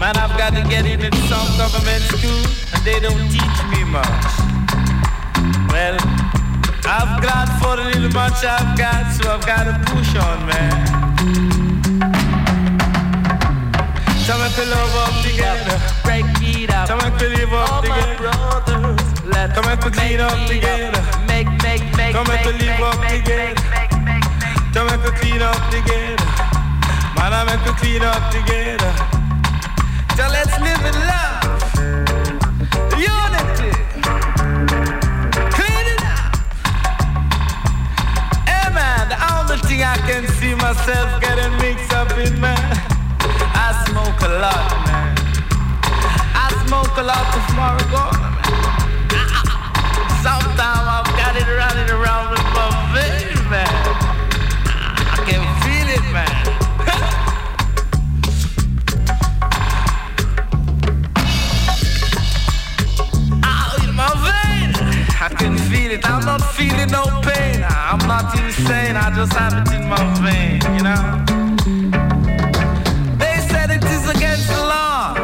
Man, 0.00 0.16
I've 0.16 0.36
got 0.38 0.54
to 0.54 0.62
get 0.68 0.86
into 0.86 1.14
some 1.28 1.46
government 1.58 2.02
school, 2.02 2.42
and 2.74 2.82
they 2.84 2.98
don't 3.00 3.28
teach 3.30 3.58
me 3.70 3.84
much. 3.84 4.26
Well, 5.70 5.96
I've 6.84 7.22
got 7.22 7.46
for 7.60 7.76
the 7.76 7.84
little 7.84 8.10
much 8.10 8.44
I've 8.44 8.76
got, 8.76 9.12
so 9.12 9.30
I've 9.30 9.46
got 9.46 9.64
to 9.64 9.74
push 9.92 10.14
on, 10.16 10.46
man. 10.46 10.72
Tell 14.26 14.38
me 14.38 14.48
to 14.54 14.64
love 14.66 14.94
up 14.96 15.14
together. 15.22 15.78
Break 16.04 16.24
it 16.42 16.70
up. 16.70 16.86
Tell 16.88 16.96
me 16.98 17.18
to 17.18 17.28
live 17.28 17.52
up 17.52 17.70
All 17.72 17.82
together. 17.82 18.16
brothers, 18.18 19.24
let's 19.24 19.52
Come 19.54 19.68
and 19.70 19.80
to 19.82 19.90
clean 19.90 20.20
up 20.20 20.48
together. 20.48 21.02
Make, 21.26 21.48
make, 21.62 21.82
make, 21.96 22.12
Come 22.14 22.26
and 22.30 22.34
make, 22.34 22.42
to 22.44 22.52
live 22.52 22.78
make, 22.78 22.80
up 22.80 23.00
make, 23.00 23.24
together. 23.24 23.54
make, 23.70 23.92
make, 23.92 24.04
make, 24.04 24.26
make. 24.42 24.72
Tell 24.72 24.84
me 24.86 24.96
to 25.04 25.10
clean 25.18 25.42
up 25.42 25.62
together. 25.70 26.26
Man, 27.18 27.32
I 27.32 27.44
make 27.46 27.62
to 27.66 27.72
clean 27.78 28.02
up 28.02 28.22
together. 28.30 28.92
So 30.16 30.24
let's 30.30 30.54
live 30.58 30.82
in 30.86 30.96
love. 31.06 31.42
Unity. 32.98 33.51
I 39.84 39.96
can 40.06 40.26
see 40.38 40.54
myself 40.54 41.20
getting 41.20 41.52
mixed 41.58 41.92
up 41.92 42.10
in, 42.16 42.40
man. 42.40 42.56
I 43.54 43.84
smoke 43.88 44.20
a 44.22 44.32
lot, 44.38 44.70
man. 44.86 45.16
I 46.34 46.48
smoke 46.66 46.96
a 46.98 47.02
lot 47.02 47.26
of 47.34 47.42
marijuana, 47.58 48.30
man. 48.36 48.51
It. 65.92 66.08
I'm 66.08 66.24
not 66.24 66.40
feeling 66.54 66.90
no 66.90 67.04
pain. 67.22 67.62
I'm 67.68 67.98
not 68.08 68.34
insane. 68.38 68.96
I 68.96 69.10
just 69.14 69.32
have 69.34 69.52
it 69.60 69.70
in 69.74 69.86
my 69.88 70.02
vein, 70.24 70.60
you 70.76 70.82
know. 70.82 71.24
They 73.18 73.36
said 73.48 73.70
it 73.70 73.84
is 73.84 74.08
against 74.08 74.48
the 74.48 74.62
law. 74.74 75.14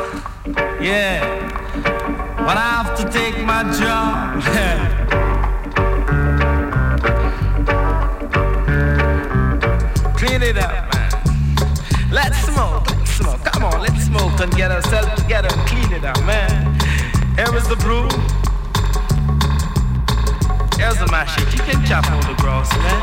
Yeah. 0.81 1.25
But 2.37 2.57
I 2.57 2.83
have 2.83 2.95
to 2.99 3.05
take 3.11 3.43
my 3.45 3.63
job. 3.81 4.43
Clean 10.19 10.43
it 10.43 10.59
up, 10.59 10.93
man. 10.93 11.11
Let's 12.11 12.39
smoke, 12.45 12.91
let's 12.91 13.13
smoke. 13.13 13.43
Come 13.45 13.65
on, 13.65 13.81
let's 13.81 14.05
smoke 14.05 14.39
and 14.41 14.53
get 14.55 14.71
ourselves 14.71 15.23
together 15.23 15.49
and 15.51 15.67
clean 15.69 15.93
it 15.93 16.05
up, 16.05 16.23
man. 16.25 16.75
Here 17.37 17.57
is 17.57 17.67
the 17.69 17.77
broom. 17.77 18.11
Here's 20.79 20.97
the 20.97 21.09
machete. 21.11 21.57
You 21.57 21.63
can 21.65 21.85
chop 21.85 22.09
on 22.09 22.21
the 22.21 22.35
grass, 22.41 22.71
man. 22.79 23.03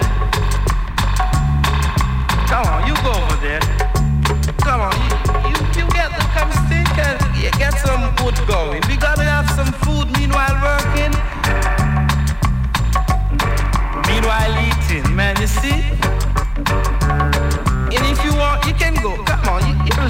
Come 2.48 2.66
on, 2.72 2.88
you 2.88 2.96
go 3.04 3.12
over 3.12 3.36
there. 3.44 3.60
Come 4.64 4.80
on, 4.80 4.96
you, 5.04 5.52
you, 5.52 5.58
you 5.76 5.86
get 5.92 6.10
the 6.16 6.24
come 6.32 6.50
stick 6.66 6.88
and 6.98 7.20
you 7.36 7.52
get 7.60 7.74
some 7.80 8.16
wood 8.24 8.40
going. 8.48 8.82
We 8.88 8.96
gotta 8.96 9.24
have 9.24 9.52
some 9.52 9.74
food 9.84 10.08
meanwhile 10.18 10.56
working. 10.64 11.12
Meanwhile 14.08 14.56
eating, 14.64 15.14
man, 15.14 15.36
you 15.42 15.48
see? 15.48 15.85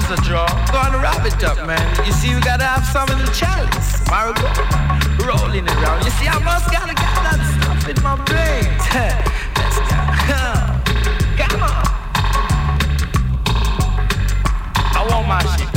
On, 0.06 0.18
a 0.18 0.22
draw. 0.22 0.46
Go 0.72 0.78
and 0.78 1.02
wrap 1.02 1.24
it 1.24 1.42
up, 1.44 1.66
man. 1.66 2.06
You 2.06 2.12
see, 2.12 2.34
we 2.34 2.40
gotta 2.40 2.64
have 2.64 2.84
some 2.86 3.08
in 3.10 3.24
the 3.24 3.30
chalice. 3.32 4.02
Marigo, 4.08 4.46
rolling 5.26 5.68
around. 5.68 6.04
You 6.04 6.10
see, 6.10 6.28
I 6.28 6.38
must 6.44 6.70
gotta 6.70 6.94
get 6.94 7.12
that 7.24 7.40
stuff 7.62 7.88
in 7.88 8.02
my 8.02 8.16
brain. 8.24 8.66
Let's 9.56 9.78
go. 10.28 10.42
Come 11.36 11.62
on. 11.62 11.86
I 14.94 15.06
want 15.10 15.28
my 15.28 15.56
shit. 15.56 15.75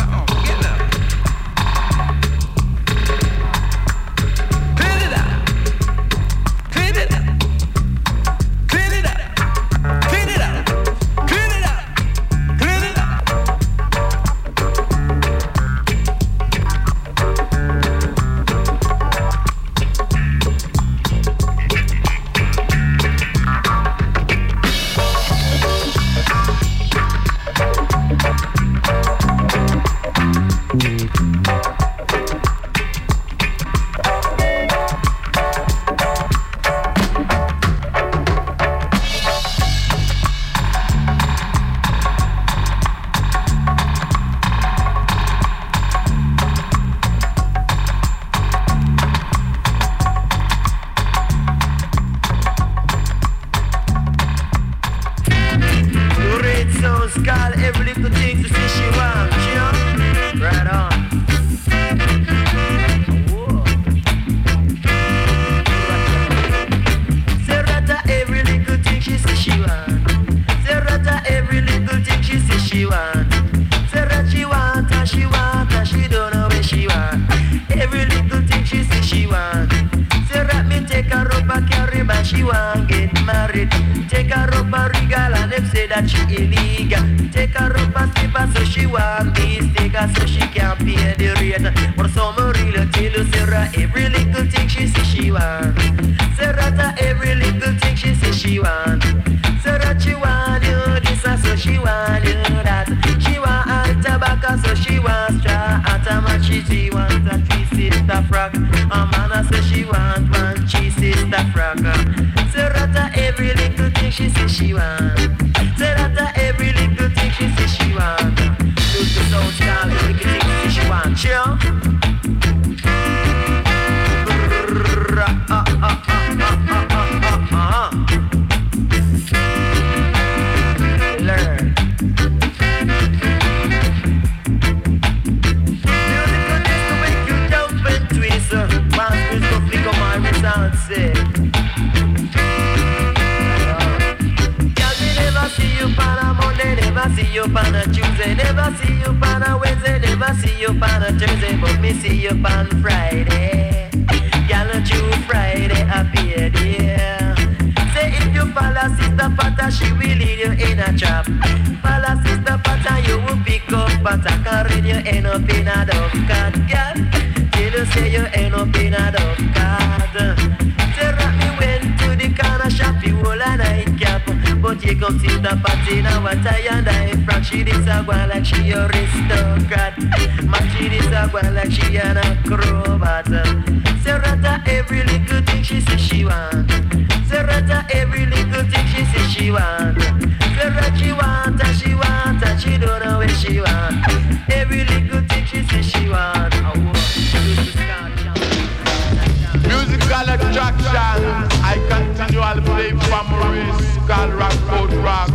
physical 200.09 200.33
attraction. 200.33 201.49
I 201.63 201.77
continually 201.87 202.61
play 202.61 202.89
from 202.91 203.27
race, 203.51 203.97
call 204.07 204.29
rock, 204.29 204.53
code 204.67 204.93
rock, 204.93 205.29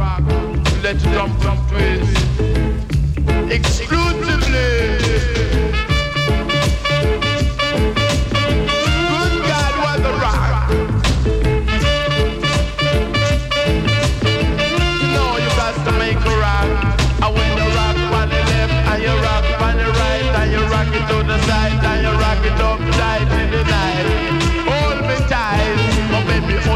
let 0.82 0.96
it 0.96 1.02
come 1.14 1.32
from 1.38 1.58
twist. 1.68 2.16
Exclusively. 3.52 4.53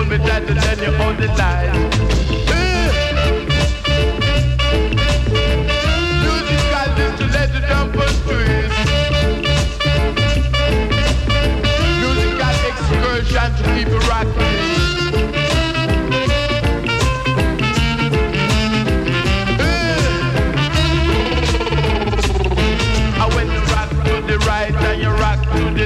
me 0.09 0.17
that 0.19 0.43
and 0.49 0.59
then 0.59 0.79
you're 0.79 1.03
on 1.03 1.17
the. 1.17 1.78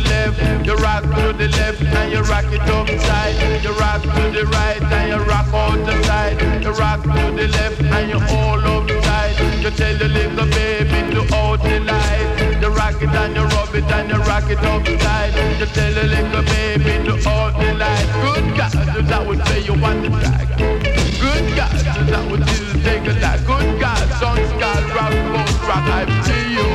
left, 0.03 0.67
you 0.67 0.75
rock 0.75 1.03
to 1.03 1.33
the 1.33 1.49
left, 1.49 1.83
and 1.83 2.13
you 2.13 2.21
rock 2.23 2.45
it 2.53 2.61
upside. 2.63 3.63
You 3.63 3.73
rock 3.79 4.03
to 4.03 4.23
the 4.31 4.45
right, 4.47 4.83
and 4.83 5.09
you 5.11 5.19
rock 5.29 5.49
out 5.53 5.85
the 5.87 6.03
side. 6.05 6.41
You 6.63 6.71
rock 6.73 7.03
to 7.03 7.33
the 7.37 7.49
left, 7.49 7.81
and 7.81 8.11
you 8.11 8.21
all 8.37 8.61
upside. 8.61 9.37
You 9.63 9.71
tell 9.71 9.97
the 9.97 10.09
little 10.09 10.47
baby 10.47 11.15
to 11.15 11.23
hold 11.35 11.61
the 11.61 11.81
light. 11.81 12.59
You 12.61 12.69
rock 12.69 13.03
it 13.03 13.09
and 13.11 13.35
you 13.35 13.43
rub 13.43 13.75
it 13.75 13.85
and 13.91 14.09
you 14.09 14.19
rock 14.23 14.49
it 14.49 14.59
upside. 14.59 15.35
You 15.59 15.67
tell 15.67 15.93
the 15.95 16.05
little 16.05 16.43
baby 16.43 17.05
to 17.07 17.13
hold 17.29 17.55
the 17.55 17.75
light. 17.75 18.07
Good 18.23 18.57
God, 18.57 18.73
that 19.07 19.27
would 19.27 19.45
say 19.47 19.61
you 19.61 19.75
want 19.81 20.03
the 20.03 20.11
track. 20.11 20.49
Good 20.59 21.57
God, 21.57 21.73
that 22.07 22.31
would 22.31 22.49
still 22.49 22.75
take 22.83 23.07
a 23.07 23.15
lot. 23.19 23.39
Good 23.47 23.81
God, 23.81 24.09
son's 24.21 24.53
God, 24.63 24.83
rock, 24.95 25.15
rock, 25.35 25.69
rock, 25.69 25.87
I 25.91 26.07
feel 26.27 26.49
you. 26.59 26.69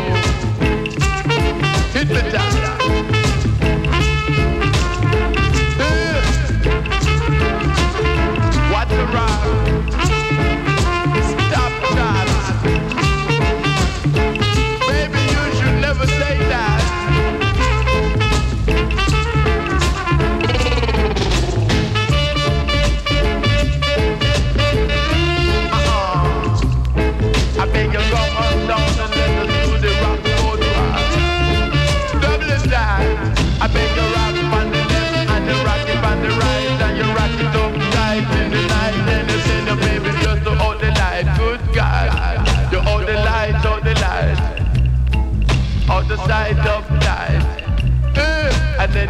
Hit 1.93 2.07
the 2.09 2.21
time. 2.31 2.46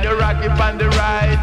the 0.03 0.15
rocky 0.15 0.48
on 0.48 0.78
the 0.78 0.90
ride. 0.90 1.36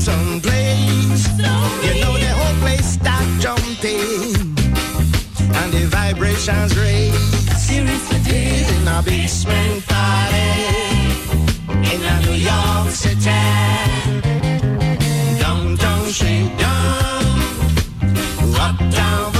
down 0.00 0.16
someplace. 0.16 1.28
You 1.84 2.00
know 2.00 2.16
the 2.16 2.32
whole 2.38 2.56
place 2.60 2.94
start 2.94 3.24
jumping 3.40 4.00
and 5.54 5.72
the 5.72 5.86
vibrations 5.90 6.76
raise. 6.76 7.14
Seriously, 7.58 8.18
in 8.76 8.88
a 8.88 9.02
basement 9.02 9.84
party 9.86 10.48
in 11.92 12.02
a 12.02 12.20
New 12.26 12.38
York 12.50 12.90
City. 12.90 13.30
Downtown, 15.40 16.06
shake 16.10 16.56
down, 16.58 17.40
uptown. 18.56 19.39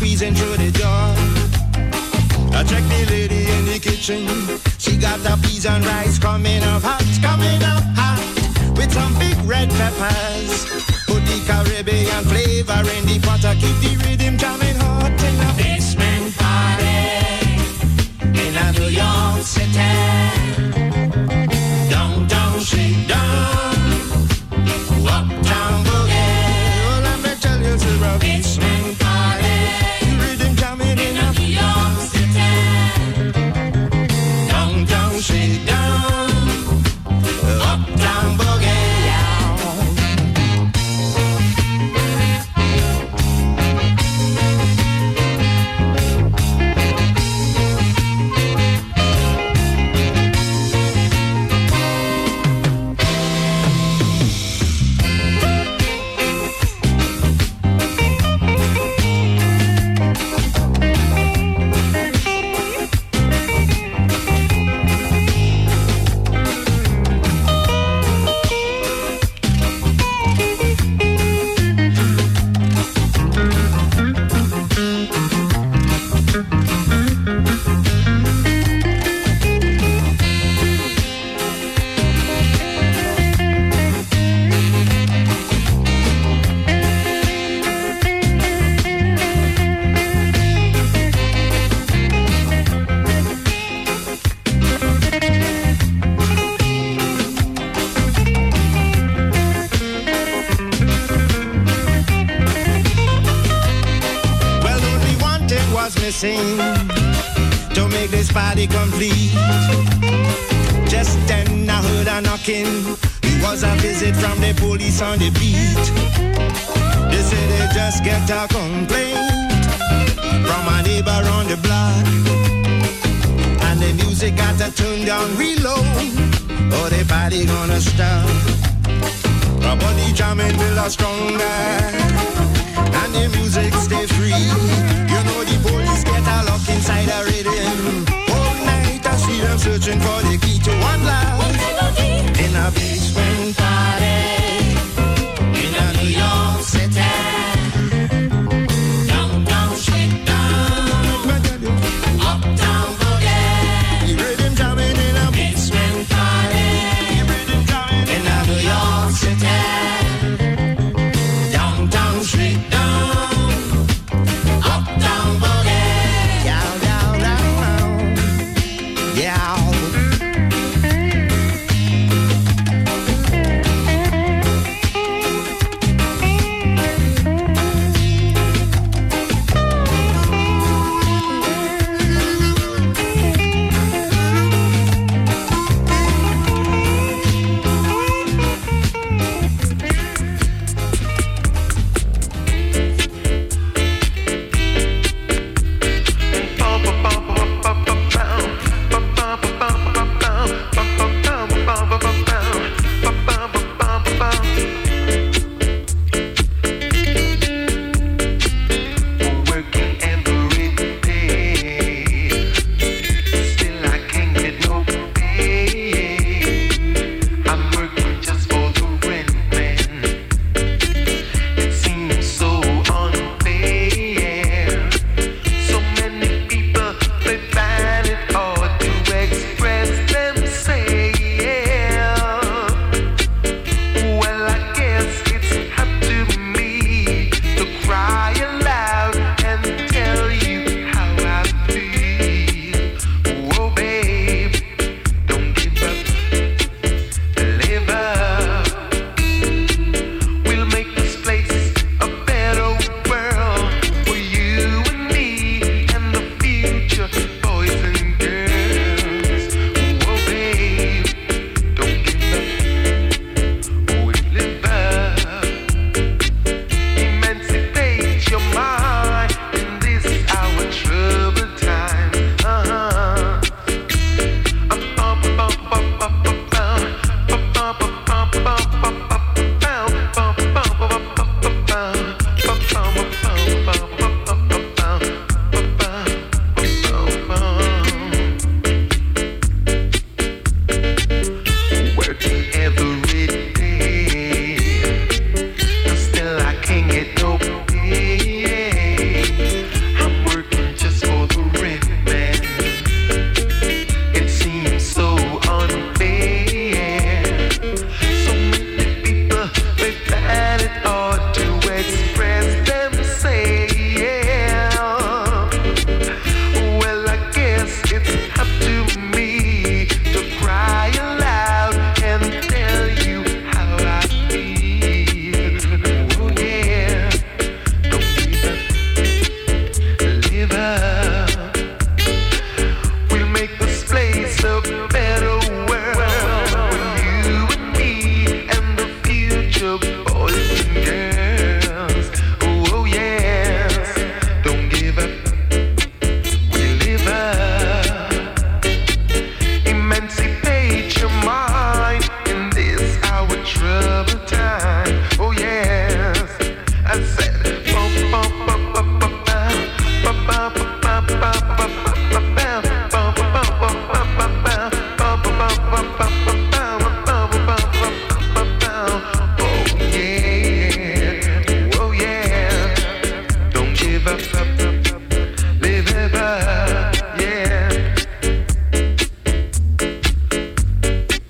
squeezing 0.00 0.34
through 0.34 0.56
the 0.56 0.70
door. 0.78 1.12
I 2.56 2.64
check 2.64 2.82
the 2.84 3.04
lady 3.10 3.44
in 3.50 3.66
the 3.66 3.78
kitchen. 3.78 4.39